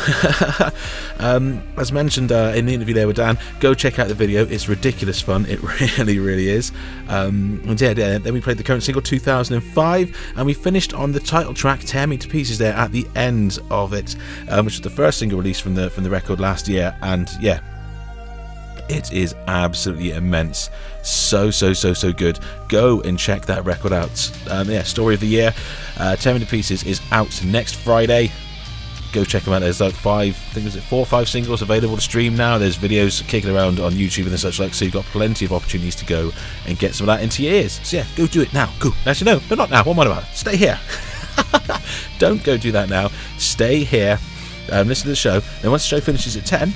[1.19, 4.47] um, as mentioned uh, in the interview there with Dan, go check out the video.
[4.47, 5.47] It's ridiculous fun.
[5.47, 5.61] It
[5.99, 6.71] really, really is.
[7.09, 11.11] Um, and yeah, yeah, then we played the current single 2005, and we finished on
[11.11, 14.15] the title track "Tear Me to Pieces" there at the end of it,
[14.49, 16.97] um, which was the first single released from the from the record last year.
[17.03, 17.59] And yeah,
[18.89, 20.71] it is absolutely immense.
[21.03, 22.39] So, so, so, so good.
[22.69, 24.31] Go and check that record out.
[24.51, 25.55] Um, yeah, Story of the Year,
[25.99, 28.31] uh, 10 to Pieces is out next Friday.
[29.13, 29.61] Go check them out.
[29.61, 32.59] There's like five, I think there's four or five singles available to stream now.
[32.59, 35.97] There's videos kicking around on YouTube and such like, so you've got plenty of opportunities
[35.97, 36.31] to go
[36.67, 37.81] and get some of that into your ears.
[37.85, 38.71] So yeah, go do it now.
[38.81, 38.91] Go.
[39.07, 39.83] Actually, no, no, not now.
[39.85, 40.25] What am I about?
[40.35, 40.79] Stay here.
[42.19, 43.09] Don't go do that now.
[43.39, 44.19] Stay here.
[44.71, 45.41] Um, listen to the show.
[45.63, 46.75] Then once the show finishes at 10,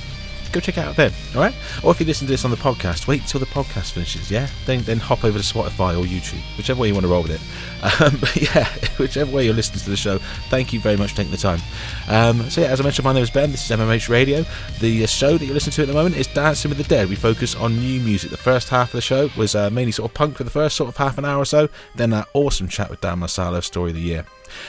[0.53, 1.53] go check out then, all right?
[1.83, 4.47] Or if you listen to this on the podcast, wait till the podcast finishes, yeah?
[4.65, 7.31] Then then hop over to Spotify or YouTube, whichever way you want to roll with
[7.31, 7.41] it.
[7.83, 8.65] Um, but yeah,
[8.97, 10.17] whichever way you're listening to the show,
[10.47, 11.59] thank you very much for taking the time.
[12.07, 13.51] Um, so yeah, as I mentioned, my name is Ben.
[13.51, 14.45] This is MMH Radio.
[14.79, 17.09] The uh, show that you're listening to at the moment is Dancing with the Dead.
[17.09, 18.31] We focus on new music.
[18.31, 20.77] The first half of the show was uh, mainly sort of punk for the first
[20.77, 21.67] sort of half an hour or so.
[21.93, 24.25] Then that awesome chat with Dan Marsala, Story of the Year.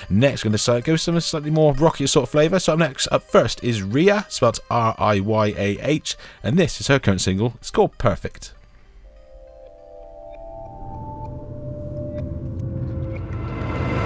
[0.08, 2.58] Next, we're going to go some slightly more rockier sort of flavour.
[2.58, 6.80] So up next, up first is Riyah, spelled R I Y A H, and this
[6.80, 7.54] is her current single.
[7.56, 8.52] It's called Perfect.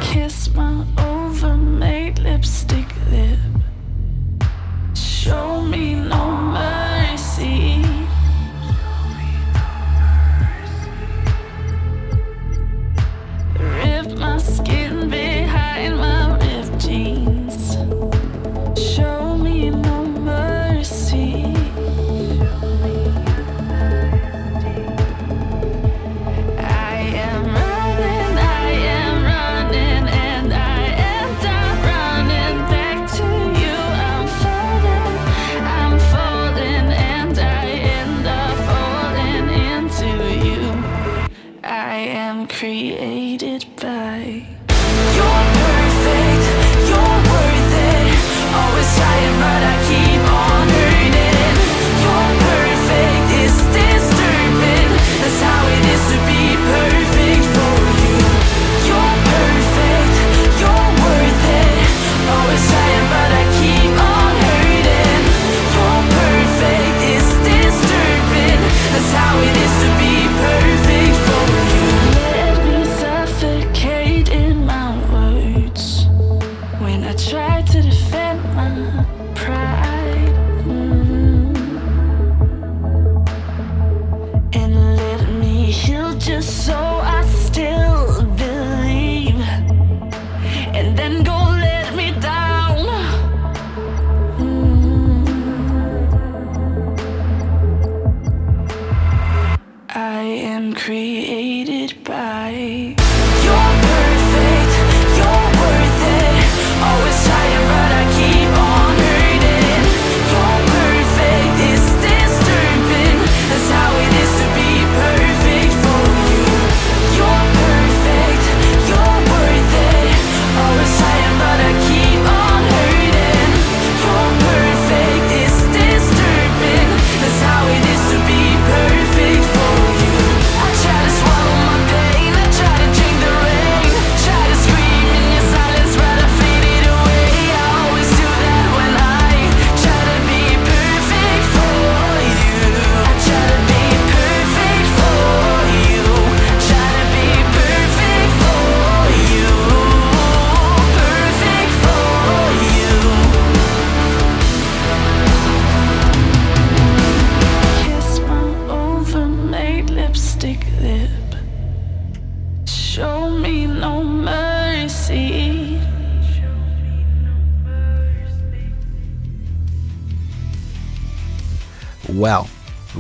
[0.03, 0.85] Kiss my
[2.39, 3.39] lipstick lip.
[4.95, 7.83] Show me no mercy.
[13.59, 14.88] Rip my skin
[42.59, 44.48] created by.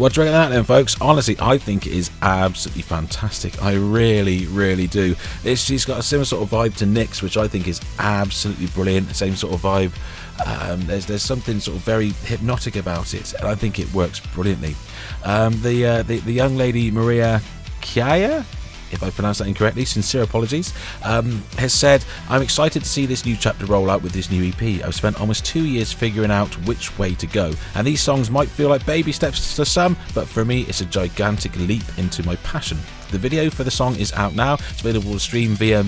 [0.08, 0.98] What do you reckon of that then, folks?
[1.02, 3.62] Honestly, I think it is absolutely fantastic.
[3.62, 5.14] I really, really do.
[5.44, 8.68] It's, she's got a similar sort of vibe to Nick's, which I think is absolutely
[8.68, 9.14] brilliant.
[9.14, 9.92] Same sort of vibe.
[10.46, 14.18] Um, there's there's something sort of very hypnotic about it, and I think it works
[14.32, 14.76] brilliantly.
[15.24, 17.42] Um, the, uh, the the young lady Maria
[17.82, 18.46] Kiaya,
[18.92, 20.72] if I pronounce that incorrectly, sincere apologies,
[21.04, 24.48] um, has said, I'm excited to see this new chapter roll out with this new
[24.48, 24.84] EP.
[24.84, 28.48] I've spent almost two years figuring out which way to go, and these songs might
[28.48, 32.36] feel like baby steps to some, but for me, it's a gigantic leap into my
[32.36, 32.78] passion.
[33.10, 34.54] The video for the song is out now.
[34.70, 35.82] It's available to stream via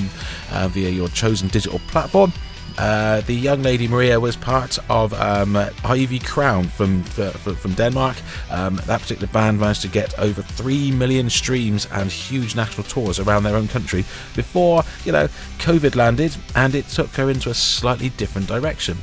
[0.53, 2.33] uh, via your chosen digital platform.
[2.81, 5.55] Uh, the young lady Maria was part of um,
[5.85, 8.17] Ivy Crown from from Denmark.
[8.51, 13.19] Um, that particular band managed to get over three million streams and huge national tours
[13.19, 15.29] around their own country before you know
[15.59, 18.97] COVID landed, and it took her into a slightly different direction.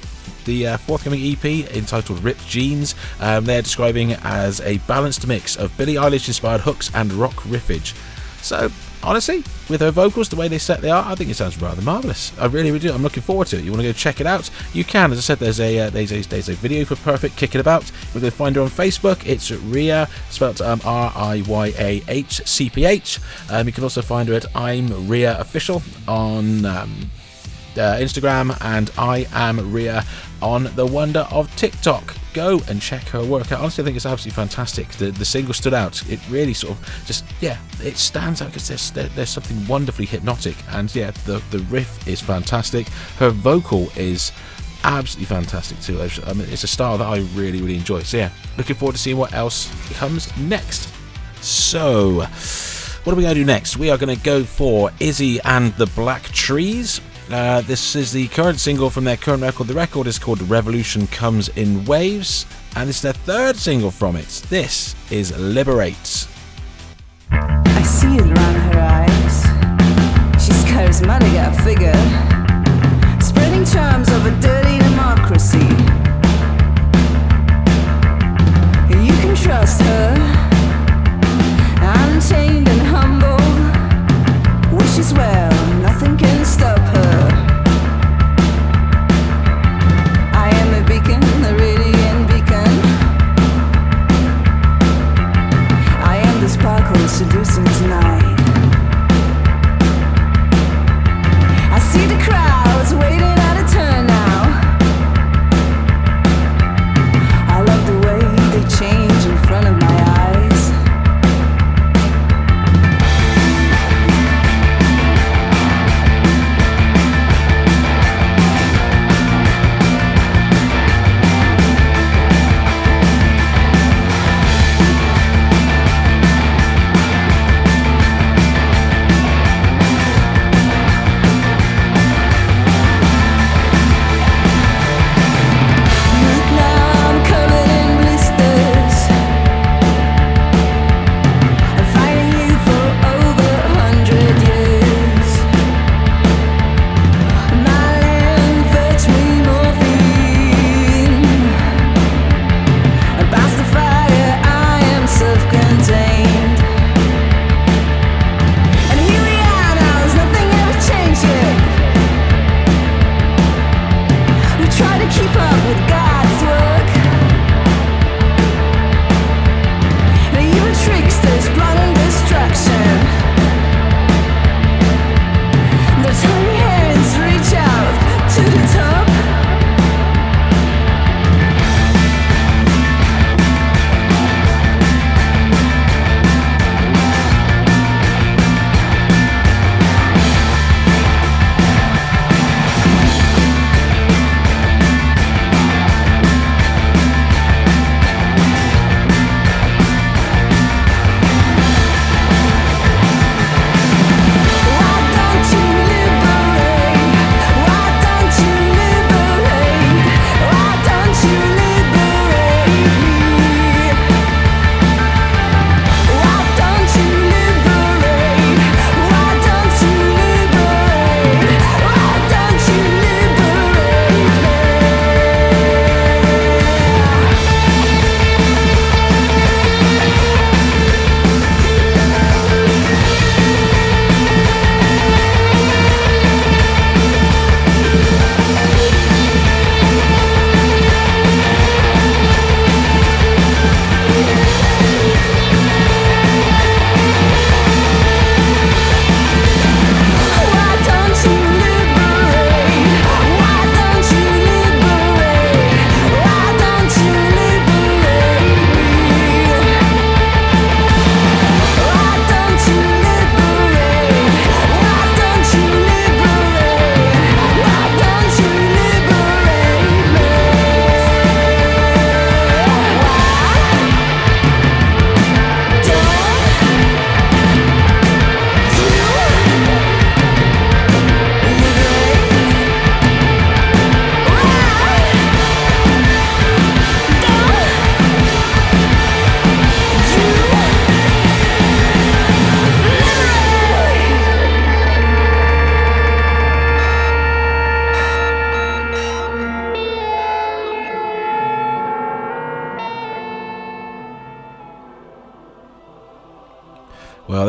[0.45, 5.77] The uh, forthcoming EP, entitled Ripped Jeans, um, they're describing as a balanced mix of
[5.77, 7.93] Billie Eilish inspired hooks and rock riffage.
[8.41, 8.71] So,
[9.03, 11.81] honestly, with her vocals, the way they set they are, I think it sounds rather
[11.81, 12.37] marvelous.
[12.39, 12.93] I really, really do.
[12.93, 13.63] I'm looking forward to it.
[13.63, 14.49] You want to go check it out?
[14.73, 15.11] You can.
[15.11, 17.91] As I said, there's a uh, there's a there's a video for Perfect kicking about.
[18.13, 19.25] Going to find her on Facebook.
[19.25, 23.19] It's Riyah, spelled um, R I Y A H C P H.
[23.49, 26.65] Um, you can also find her at I'm Ria Official on.
[26.65, 27.11] Um,
[27.77, 30.03] uh, Instagram, and I am Ria
[30.41, 32.15] on the wonder of TikTok.
[32.33, 33.61] Go and check her work out.
[33.61, 34.89] Honestly, I think it's absolutely fantastic.
[34.89, 36.07] The, the single stood out.
[36.09, 40.05] It really sort of just yeah, it stands out because there's there, there's something wonderfully
[40.05, 42.87] hypnotic, and yeah, the the riff is fantastic.
[43.17, 44.31] Her vocal is
[44.83, 45.99] absolutely fantastic too.
[46.25, 48.03] I mean, it's a style that I really really enjoy.
[48.03, 50.93] So yeah, looking forward to seeing what else comes next.
[51.41, 52.25] So.
[53.07, 53.77] What are we going to do next?
[53.77, 56.99] We are going to go for Izzy and the Black Trees.
[57.29, 59.67] Uh, this is the current single from their current record.
[59.67, 62.45] The record is called Revolution Comes in Waves,
[62.77, 64.27] and it's their third single from it.
[64.49, 66.27] This is Liberate.
[67.29, 70.43] I see it around her eyes.
[70.43, 71.91] She's charismatic at figure,
[73.21, 74.07] spreading charms
[74.39, 74.86] dirty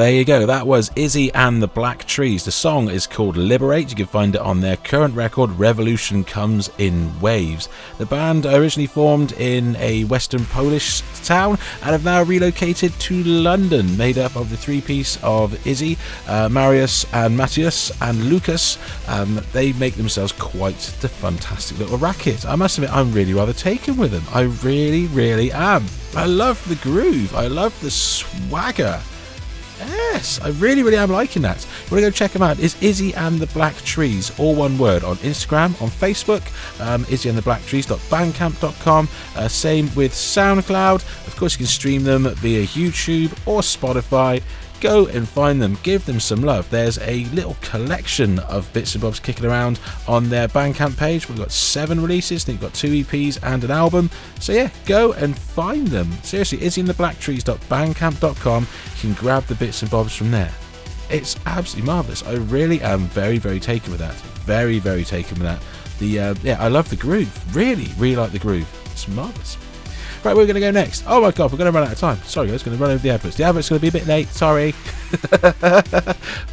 [0.09, 0.47] there you go.
[0.47, 2.47] That was Izzy and the Black Trees.
[2.47, 3.91] The song is called Liberate.
[3.91, 7.69] You can find it on their current record, Revolution Comes in Waves.
[7.99, 13.99] The band originally formed in a western Polish town and have now relocated to London,
[13.99, 18.79] made up of the three piece of Izzy, uh, Marius, and Matthias, and Lucas.
[19.09, 22.47] Um, they make themselves quite the fantastic little racket.
[22.47, 24.25] I must admit, I'm really rather taken with them.
[24.33, 25.85] I really, really am.
[26.17, 29.03] I love the groove, I love the swagger.
[29.79, 31.65] Yes, I really, really am liking that.
[31.65, 32.59] You want to go check them out?
[32.59, 36.43] It's Izzy and the Black Trees, all one word, on Instagram, on Facebook,
[36.81, 39.09] um, Izzy and the Black Trees.bandcamp.com.
[39.37, 41.27] Uh, same with SoundCloud.
[41.27, 44.43] Of course, you can stream them via YouTube or Spotify.
[44.81, 46.71] Go and find them, give them some love.
[46.71, 51.29] There's a little collection of bits and bobs kicking around on their Bandcamp page.
[51.29, 54.09] We've got seven releases, I think we've got two EPs and an album.
[54.39, 56.13] So yeah, go and find them.
[56.23, 58.67] Seriously, izzyandtheblackTrees.bandcamp.com.
[58.95, 60.53] You can grab the bits and bobs from there.
[61.11, 62.23] It's absolutely marvelous.
[62.23, 64.15] I really am very, very taken with that.
[64.45, 65.61] Very, very taken with that.
[65.99, 67.57] The uh, yeah, I love the groove.
[67.57, 68.69] Really, really like the groove.
[68.93, 69.57] It's marvelous.
[70.25, 71.05] Right, we're going to go next.
[71.07, 72.19] Oh my god, we're going to run out of time.
[72.25, 73.37] Sorry, guys, going to run over the adverts.
[73.37, 74.29] The advert's going to be a bit late.
[74.29, 74.75] Sorry,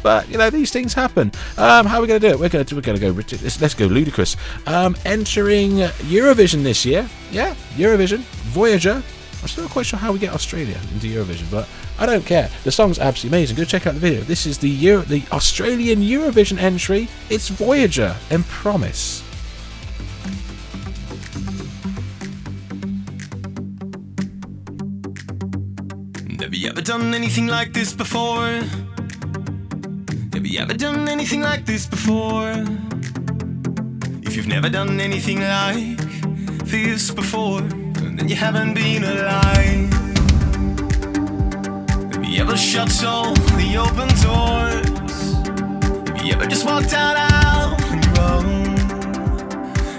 [0.02, 1.32] but you know these things happen.
[1.58, 2.38] Um, how are we going to do it?
[2.38, 3.10] We're going to we're going to go.
[3.10, 4.36] Let's, let's go ludicrous.
[4.66, 7.08] Um, entering Eurovision this year.
[7.30, 8.18] Yeah, Eurovision.
[8.52, 9.02] Voyager.
[9.42, 11.68] I'm still not quite sure how we get Australia into Eurovision, but
[11.98, 12.50] I don't care.
[12.64, 13.56] The song's absolutely amazing.
[13.56, 14.20] Go check out the video.
[14.22, 17.08] This is the Euro- the Australian Eurovision entry.
[17.30, 19.25] It's Voyager and Promise.
[26.56, 28.46] You ever done anything like this before?
[30.32, 32.52] Have you ever done anything like this before?
[34.22, 35.98] If you've never done anything like
[36.64, 39.92] this before, then you haven't been alive.
[42.14, 44.88] Have you ever shut all the open doors?
[46.08, 48.76] Have you ever just walked out, out on your own?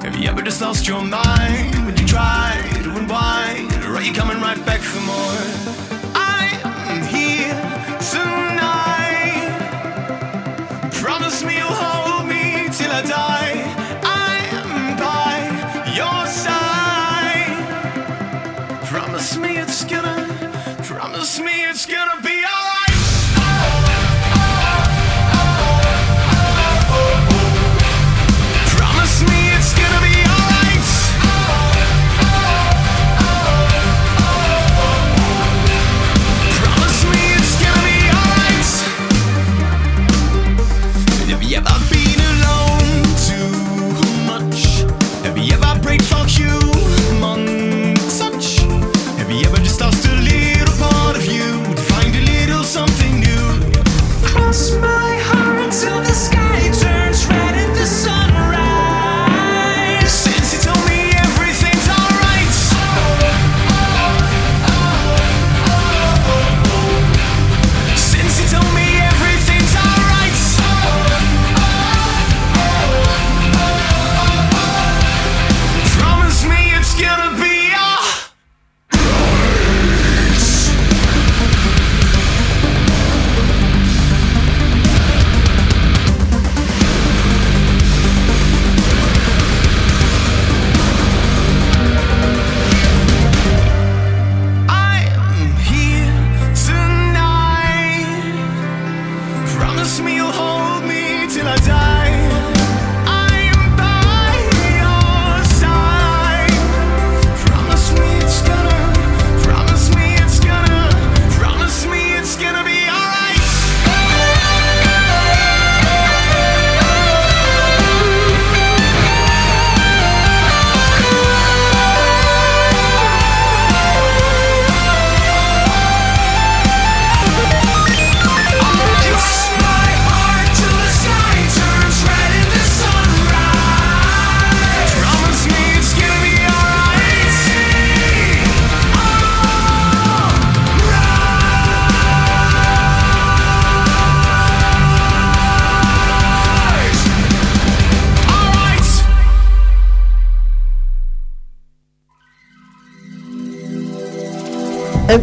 [0.02, 3.72] Have you ever just lost your mind when you tried to unwind?
[3.86, 5.87] Or are you coming right back for more?
[7.10, 7.67] Here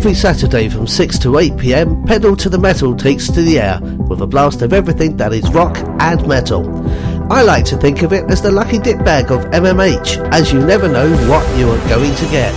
[0.05, 3.81] Every Saturday from 6 to 8 pm, Pedal to the Metal takes to the air
[3.81, 6.69] with a blast of everything that is rock and metal.
[7.33, 10.61] I like to think of it as the lucky dip bag of MMH, as you
[10.61, 12.53] never know what you are going to get.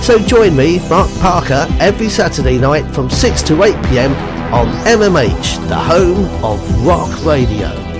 [0.00, 4.12] So join me, Mark Parker, every Saturday night from 6 to 8 pm
[4.54, 7.91] on MMH, the home of rock radio.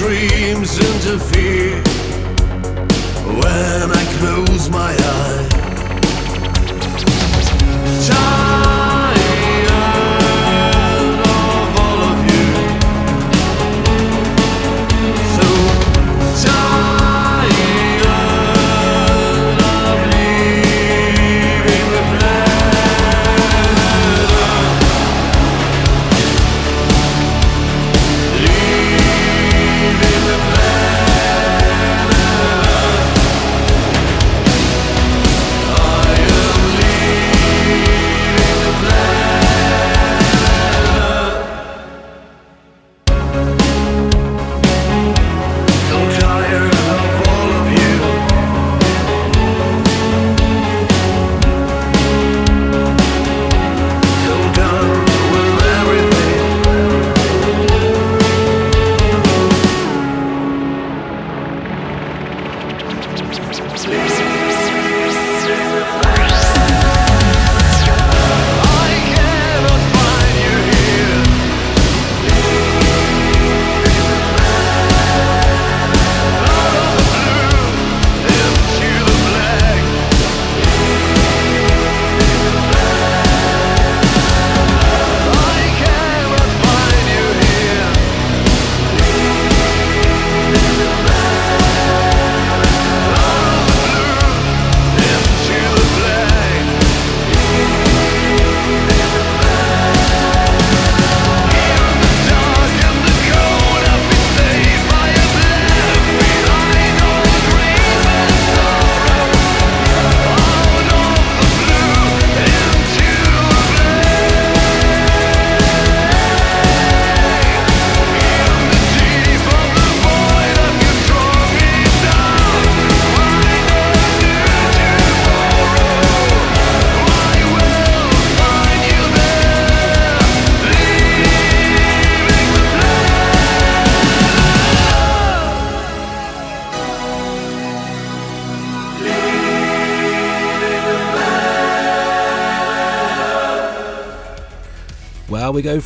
[0.00, 1.89] Dreams interfere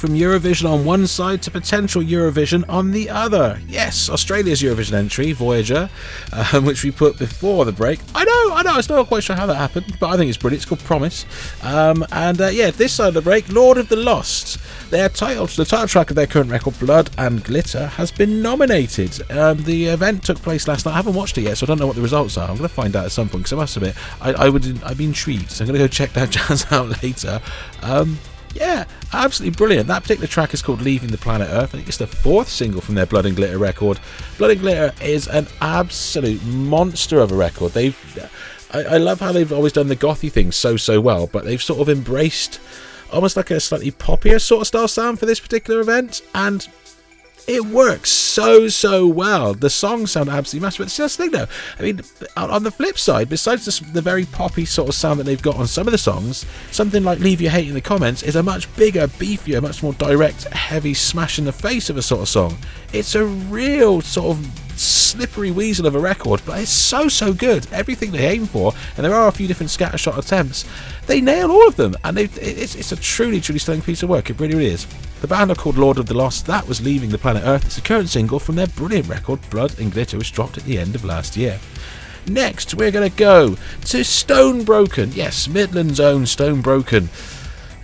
[0.05, 3.59] from Eurovision on one side to potential Eurovision on the other.
[3.67, 5.89] Yes, Australia's Eurovision entry, Voyager,
[6.53, 8.01] um, which we put before the break.
[8.15, 10.29] I know, I know, I'm still not quite sure how that happened, but I think
[10.29, 10.63] it's brilliant.
[10.63, 11.25] It's called Promise.
[11.63, 14.59] Um, and uh, yeah, this side of the break, Lord of the Lost.
[14.91, 19.23] Their title, the title track of their current record, Blood and Glitter, has been nominated.
[19.31, 20.93] Um, the event took place last night.
[20.93, 22.43] I haven't watched it yet, so I don't know what the results are.
[22.43, 24.85] I'm going to find out at some point because I must admit, I, I would,
[24.85, 25.51] I'd be intrigued.
[25.51, 27.41] So I'm going to go check that jazz out later.
[27.83, 28.19] Um,
[29.15, 29.89] absolutely brilliant.
[29.89, 31.75] That particular track is called Leaving the Planet Earth.
[31.75, 34.01] I think it's the fourth single from their Blood and Glitter record.
[34.39, 37.73] Blood and Glitter is an absolute monster of a record.
[37.73, 38.31] They've,
[38.73, 41.63] I, I love how they've always done the gothy thing so so well, but they've
[41.63, 42.61] sort of embraced
[43.13, 46.69] almost like a slightly poppier sort of style sound for this particular event, and
[47.47, 49.55] it works so so well.
[49.55, 50.79] The songs sound absolutely massive.
[50.79, 51.47] But it's just the thing though.
[51.79, 52.01] I mean,
[52.37, 55.57] on the flip side, besides this, the very poppy sort of sound that they've got
[55.57, 58.43] on some of the songs, something like "Leave Your Hate in the Comments" is a
[58.43, 62.29] much bigger, beefier, much more direct, heavy smash in the face of a sort of
[62.29, 62.57] song.
[62.93, 67.67] It's a real sort of slippery weasel of a record, but it's so so good.
[67.73, 70.65] Everything they aim for, and there are a few different scattershot attempts.
[71.07, 74.31] They nail all of them, and it's, it's a truly truly stunning piece of work.
[74.31, 74.87] It really, really is.
[75.25, 76.45] The band are called Lord of the Lost.
[76.45, 77.65] That was Leaving the Planet Earth.
[77.65, 80.79] It's a current single from their brilliant record Blood and Glitter, which dropped at the
[80.79, 81.59] end of last year.
[82.27, 83.57] Next, we're going to go
[83.87, 85.13] to Stone Broken.
[85.13, 87.09] Yes, Midland's own Stone Broken.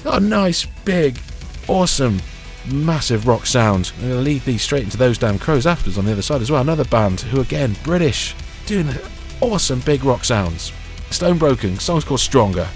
[0.04, 1.18] Got a nice, big,
[1.66, 2.20] awesome,
[2.70, 3.90] massive rock sound.
[3.94, 6.42] I'm going to lead these straight into those damn crows afterwards on the other side
[6.42, 6.60] as well.
[6.60, 8.34] Another band who, again, British,
[8.66, 8.90] doing
[9.40, 10.72] awesome big rock sounds.
[11.08, 12.68] Stone Broken, song's called Stronger.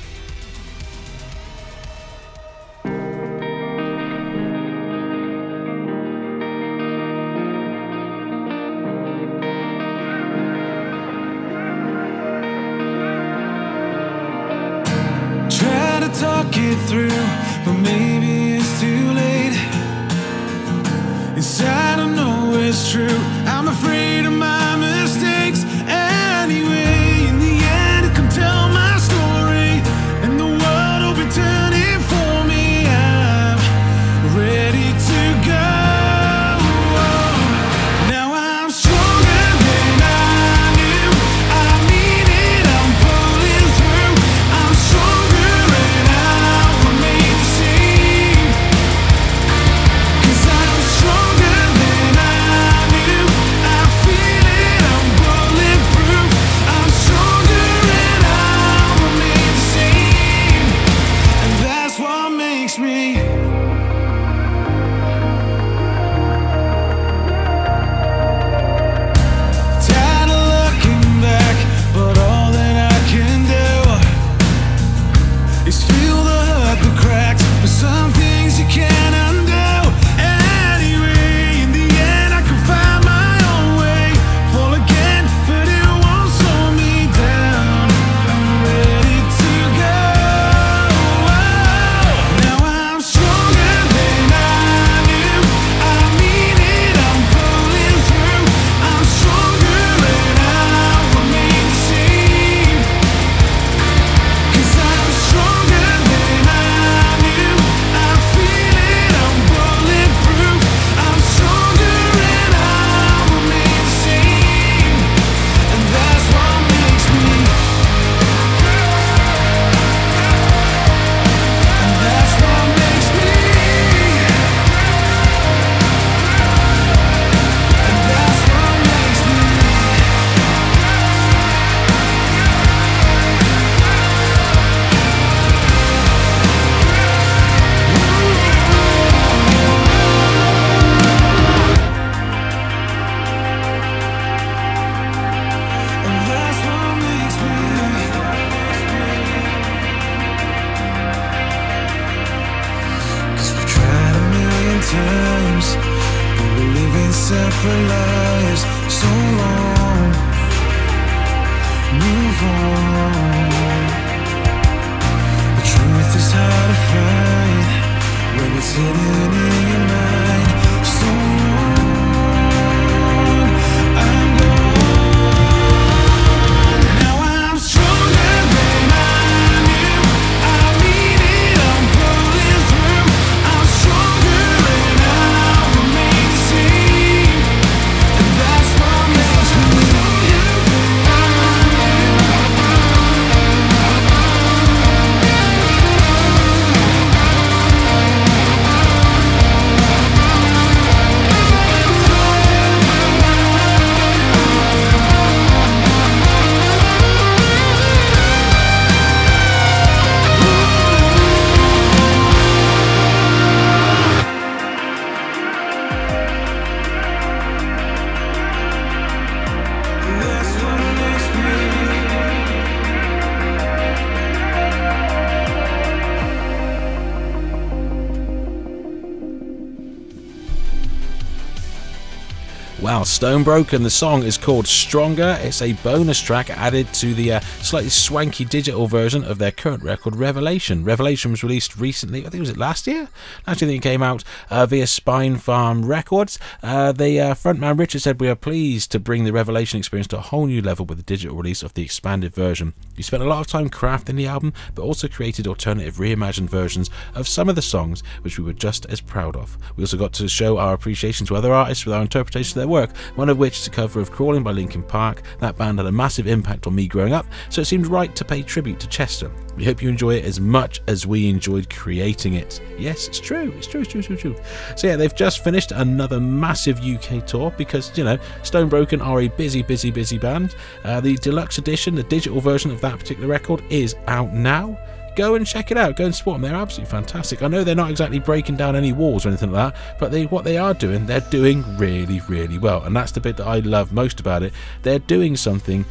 [233.25, 235.39] Stonebroken, the song is called Stronger.
[235.41, 239.83] It's a bonus track added to the uh, slightly swanky digital version of their current
[239.83, 240.85] record, Revelation.
[240.85, 243.09] Revelation was released recently, I think was it last year?
[243.47, 246.39] I think it came out uh, via Spinefarm Records.
[246.63, 250.19] Uh, the uh, frontman Richard said, We are pleased to bring the Revelation experience to
[250.19, 252.75] a whole new level with the digital release of the expanded version.
[252.95, 256.91] We spent a lot of time crafting the album, but also created alternative reimagined versions
[257.15, 259.57] of some of the songs, which we were just as proud of.
[259.77, 262.69] We also got to show our appreciation to other artists with our interpretation of their
[262.69, 265.23] work, one of which is a cover of Crawling by Linkin Park.
[265.41, 268.25] That band had a massive impact on me growing up, so it seemed right to
[268.25, 269.31] pay tribute to Chester.
[269.57, 272.61] We hope you enjoy it as much as we enjoyed creating it.
[272.79, 274.37] Yes, it's true, it's true, it's true, it's true, true.
[274.77, 279.29] So yeah, they've just finished another massive UK tour because, you know, Stonebroken are a
[279.29, 280.57] busy, busy, busy band.
[280.83, 284.79] Uh, the deluxe edition, the digital version of that particular record, is out now
[285.15, 285.97] go and check it out.
[285.97, 286.51] Go and support them.
[286.51, 287.43] They're absolutely fantastic.
[287.43, 290.27] I know they're not exactly breaking down any walls or anything like that, but they
[290.27, 292.85] what they are doing, they're doing really, really well.
[292.85, 294.53] And that's the bit that I love most about it.
[294.83, 295.85] They're doing something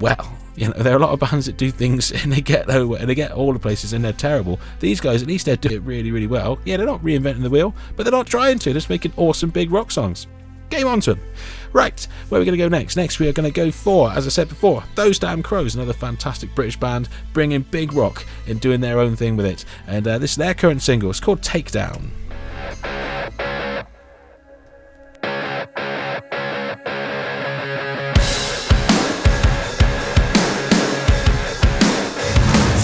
[0.00, 0.32] well.
[0.56, 3.08] You know, there are a lot of bands that do things and they get and
[3.08, 4.58] they get all the places and they're terrible.
[4.80, 6.58] These guys, at least they're doing it really, really well.
[6.64, 8.64] Yeah, they're not reinventing the wheel, but they're not trying to.
[8.64, 10.26] They're just making awesome big rock songs.
[10.70, 11.24] Game on to them.
[11.72, 12.96] Right, where are we going to go next?
[12.96, 15.92] Next, we are going to go for, as I said before, Those Damn Crows, another
[15.92, 19.64] fantastic British band, bringing big rock and doing their own thing with it.
[19.86, 21.10] And uh, this is their current single.
[21.10, 22.10] It's called Takedown.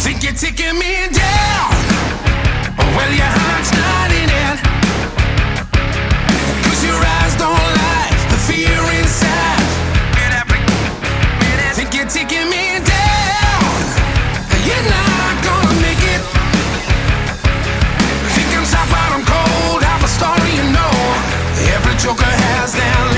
[0.03, 1.71] Think you're taking me down?
[2.77, 3.34] Well, your
[22.65, 23.14] joker has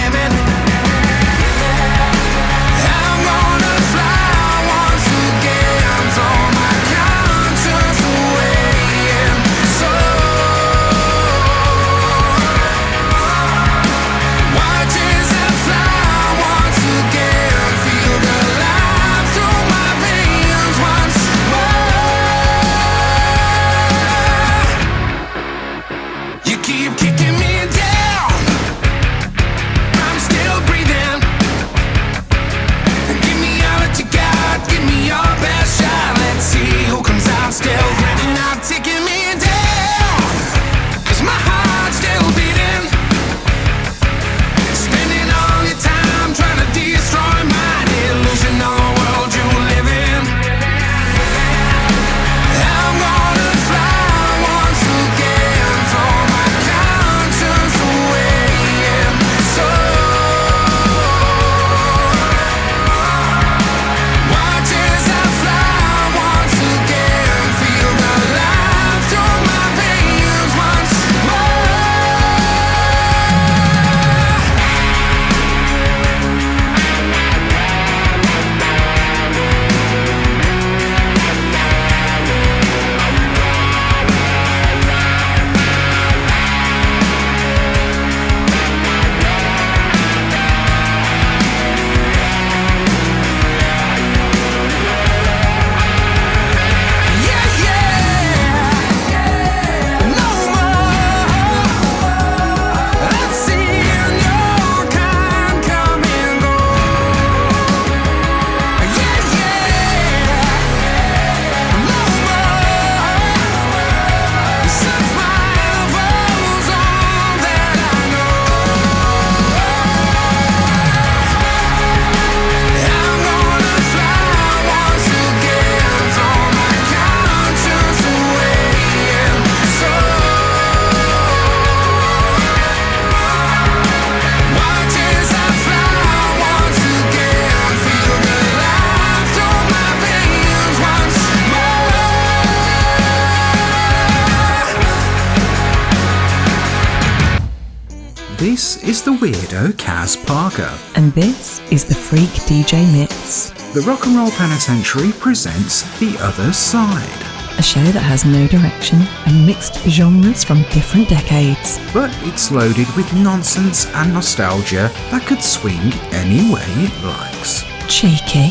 [152.08, 157.58] Freak DJ Mix, The Rock and Roll Penitentiary presents The Other Side.
[157.58, 161.80] a show that has no direction and mixed genres from different decades.
[161.92, 167.64] But it's loaded with nonsense and nostalgia that could swing any way it likes.
[167.88, 168.50] Cheeky.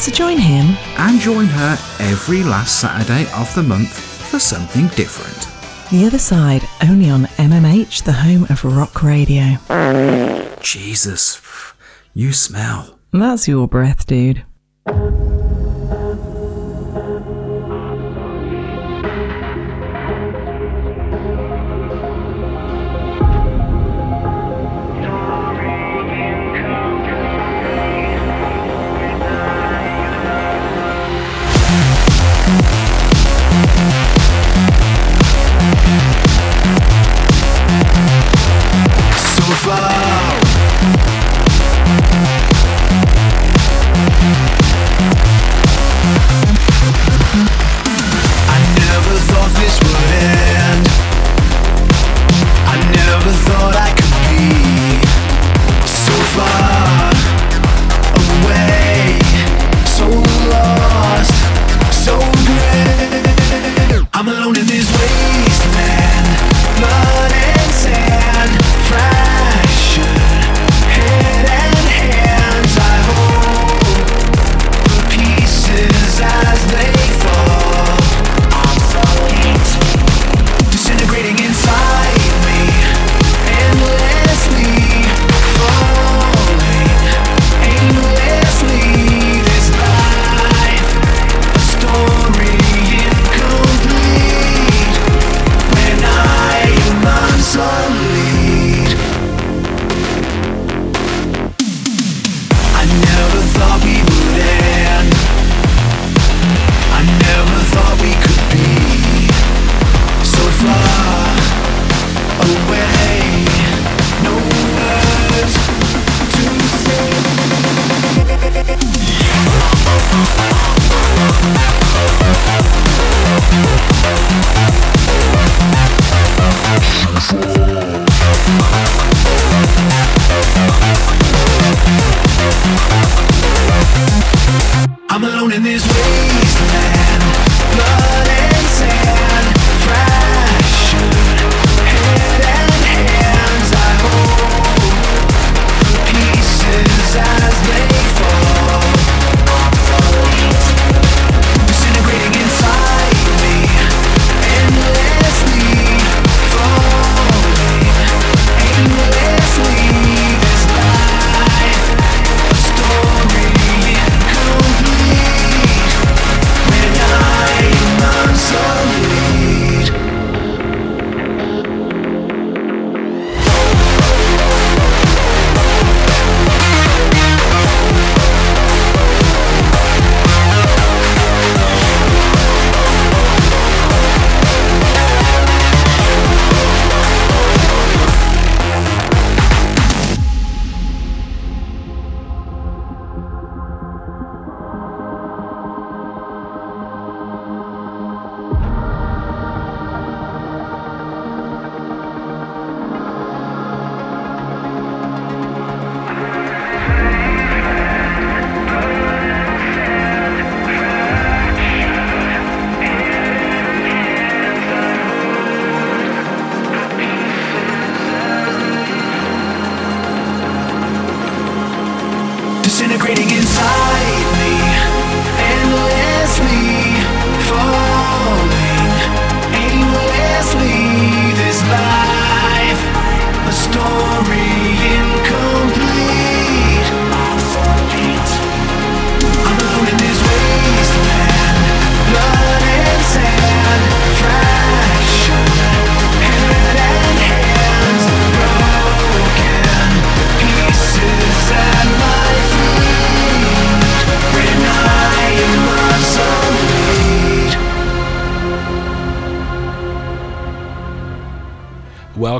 [0.00, 3.92] So join him And join her every last Saturday of the month
[4.30, 5.46] for something different.
[5.90, 9.56] The Other Side only on MMH, the home of rock radio.
[10.60, 11.36] Jesus,
[12.18, 12.98] you smell.
[13.12, 14.44] That's your breath, dude.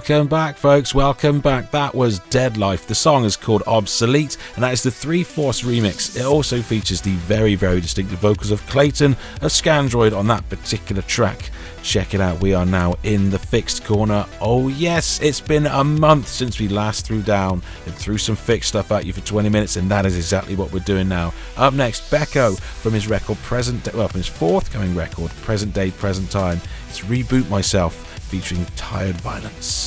[0.09, 0.95] Welcome back, folks.
[0.95, 1.71] Welcome back.
[1.71, 2.87] That was Deadlife.
[2.87, 6.17] The song is called Obsolete, and that is the 3FORCE remix.
[6.17, 9.13] It also features the very, very distinctive vocals of Klayton
[9.43, 11.51] of Scandroid on that particular track.
[11.83, 12.41] Check it out.
[12.41, 14.25] We are now in the FiXT corner.
[14.41, 18.65] Oh, yes, it's been a month since we last threw down and threw some FiXT
[18.65, 21.35] stuff at you for 20 minutes, and that is exactly what we're doing now.
[21.59, 25.91] Up next, Becco from his record Present Day, well, from his forthcoming record, Present Day,
[25.91, 26.63] Present Time.
[26.89, 29.78] It's Reboot Myself featuring Tired Violence.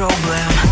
[0.00, 0.69] Problem.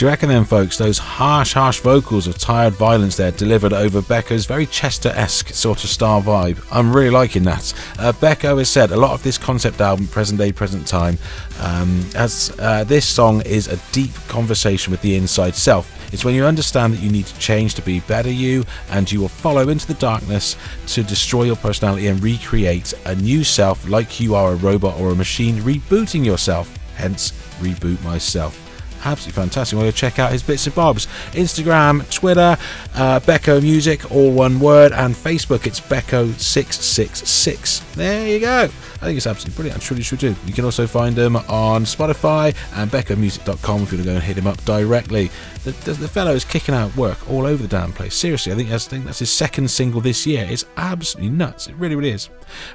[0.00, 0.78] Do you reckon then, folks?
[0.78, 5.84] Those harsh, harsh vocals of tired violence there delivered over Becco's very Chester esque sort
[5.84, 6.66] of star vibe.
[6.72, 7.74] I'm really liking that.
[7.98, 11.18] Uh, Becca has said a lot of this concept album, present day, present time,
[11.60, 15.94] um, as uh, this song is a deep conversation with the inside self.
[16.14, 19.20] It's when you understand that you need to change to be better you, and you
[19.20, 20.56] will follow into the darkness
[20.94, 25.10] to destroy your personality and recreate a new self like you are a robot or
[25.10, 26.74] a machine, rebooting yourself.
[26.96, 28.69] Hence, reboot myself
[29.04, 29.78] absolutely fantastic.
[29.78, 31.06] Want to check out his bits and bobs?
[31.32, 32.56] Instagram, Twitter,
[32.94, 35.66] uh, Becco Music, all one word, and Facebook.
[35.66, 37.94] It's Becco666.
[37.94, 38.68] There you go.
[39.00, 39.82] I think it's absolutely brilliant.
[39.82, 40.34] I truly should do.
[40.44, 44.22] You can also find him on Spotify and BeccoMusic.com if you want to go and
[44.22, 45.30] hit him up directly.
[45.64, 48.14] The, the, the fellow is kicking out work all over the damn place.
[48.14, 50.46] Seriously, I think that's, I think that's his second single this year.
[50.48, 51.66] It's absolutely nuts.
[51.66, 52.28] It really, really is.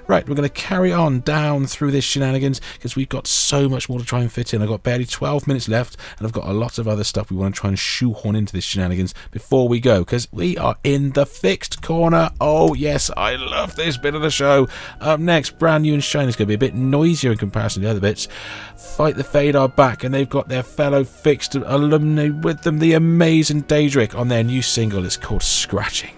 [0.07, 3.89] Right, we're going to carry on down through this shenanigans because we've got so much
[3.89, 4.61] more to try and fit in.
[4.61, 7.37] I've got barely 12 minutes left, and I've got a lot of other stuff we
[7.37, 11.11] want to try and shoehorn into this shenanigans before we go because we are in
[11.11, 12.31] the FiXT corner.
[12.41, 14.67] Oh, yes, I love this bit of the show.
[14.99, 16.27] Up next, brand new and shiny.
[16.29, 18.27] It's going to be a bit noisier in comparison to the other bits.
[18.77, 22.93] Fight the Fade are back, and they've got their fellow FiXT alumni with them, the
[22.93, 25.05] amazing Daedric, on their new single.
[25.05, 26.15] It's called Scratching.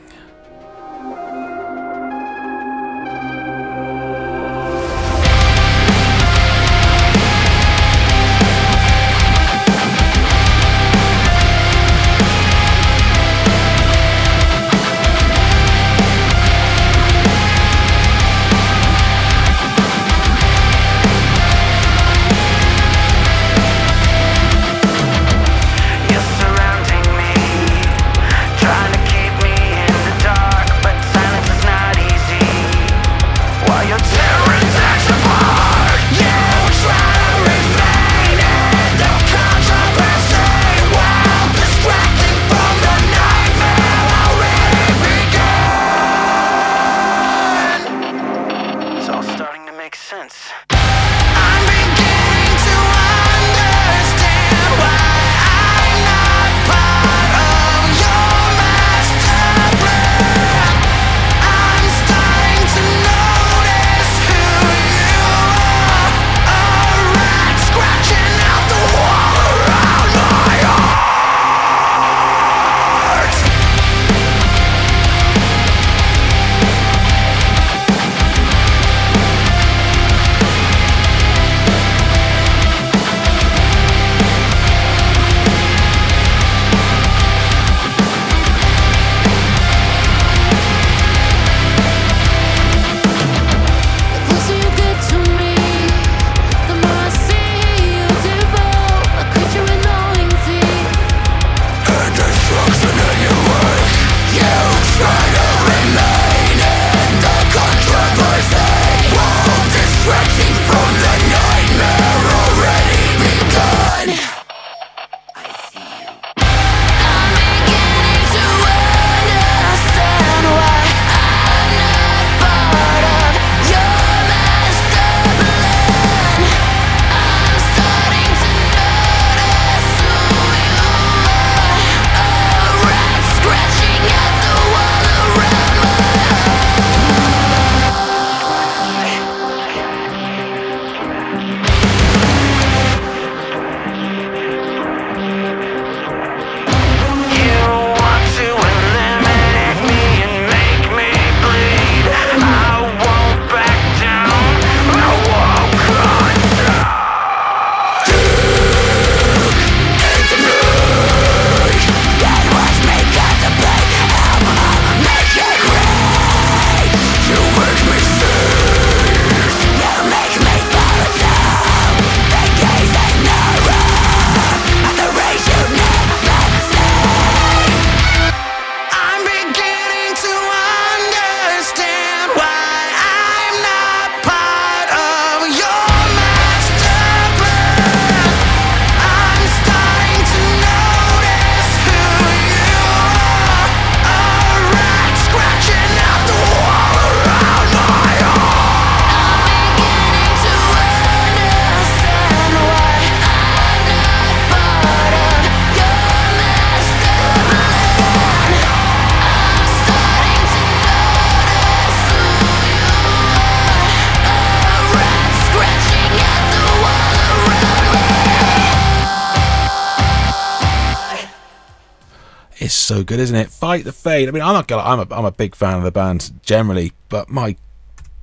[222.74, 223.50] So good, isn't it?
[223.50, 224.28] Fight the Fade.
[224.28, 224.84] I mean, I'm not gonna.
[224.84, 227.56] I'm a, I'm a big fan of the band generally, but my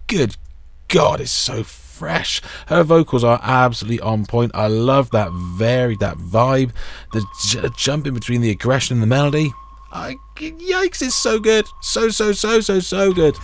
[0.07, 0.37] good
[0.89, 2.43] God, it's so fresh.
[2.67, 4.53] Her vocals are absolutely on point.
[4.55, 6.73] I love that varied, that vibe,
[7.13, 9.53] the j- between the aggression and the melody.
[9.95, 11.69] I, yikes, it's so good.
[11.81, 13.39] So, so, so, so, so good.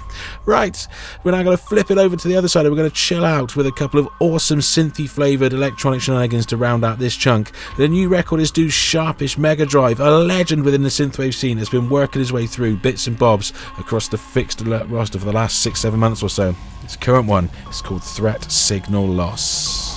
[0.45, 0.87] Right,
[1.23, 2.97] we're now going to flip it over to the other side and we're going to
[2.97, 7.15] chill out with a couple of awesome synthy flavoured electronic shenanigans to round out this
[7.15, 7.53] chunk.
[7.77, 11.89] The new record is due Sharpish Megadrive, a legend within the synthwave scene has been
[11.89, 15.63] working his way through bits and bobs across the FiXT alert roster for the last
[15.63, 16.53] six, seven months or so.
[16.83, 19.90] His current one is called Threat Signal Loss.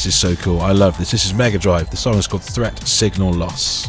[0.00, 0.62] This is so cool.
[0.62, 1.10] I love this.
[1.10, 1.90] This is Megadrive.
[1.90, 3.88] The song is called Threat Signal Loss.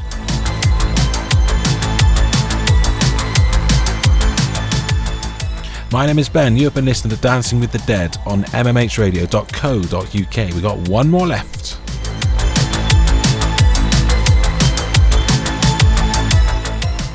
[5.89, 6.57] My name is Ben.
[6.57, 10.53] You have been listening to Dancing with the Dead on mmhradio.co.uk.
[10.53, 11.77] We got one more left.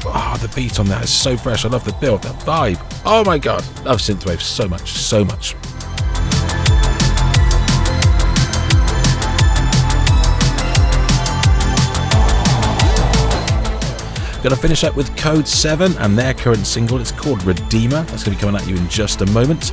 [0.07, 1.67] Ah, the beat on that is so fresh.
[1.67, 2.81] I love the build, the vibe.
[3.05, 5.55] Oh my god, love synthwave so much, so much.
[14.51, 17.01] To finish up with Code 7 and their current single.
[17.01, 18.03] It's called Redeemer.
[18.05, 19.73] That's going to be coming at you in just a moment.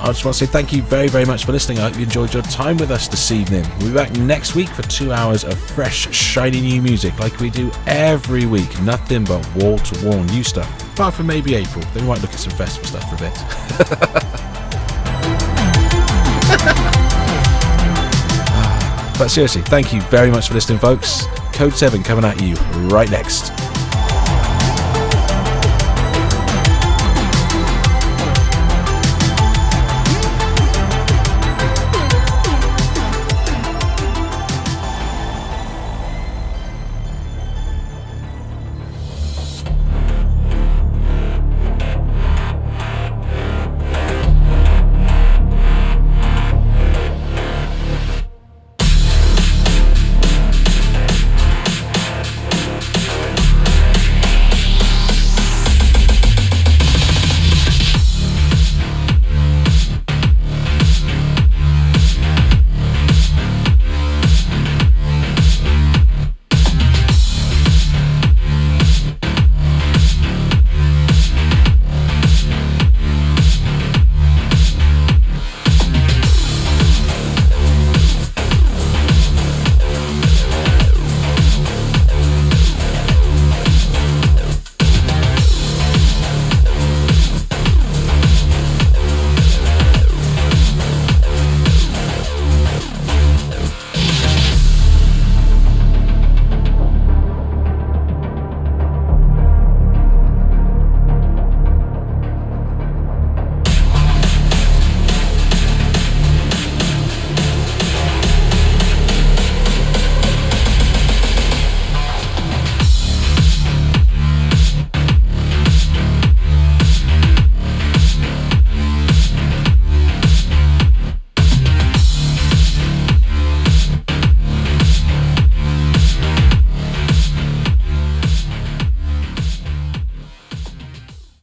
[0.00, 1.78] I just want to say thank you very, very much for listening.
[1.78, 3.64] I hope you enjoyed your time with us this evening.
[3.78, 7.48] We'll be back next week for two hours of fresh, shiny new music like we
[7.48, 8.68] do every week.
[8.82, 10.68] Nothing but wall to wall new stuff.
[10.94, 11.84] Apart from maybe April.
[11.94, 13.34] Then we might look at some festival stuff for a bit.
[19.18, 21.24] but seriously, thank you very much for listening, folks.
[21.54, 22.54] Code 7 coming at you
[22.88, 23.63] right next.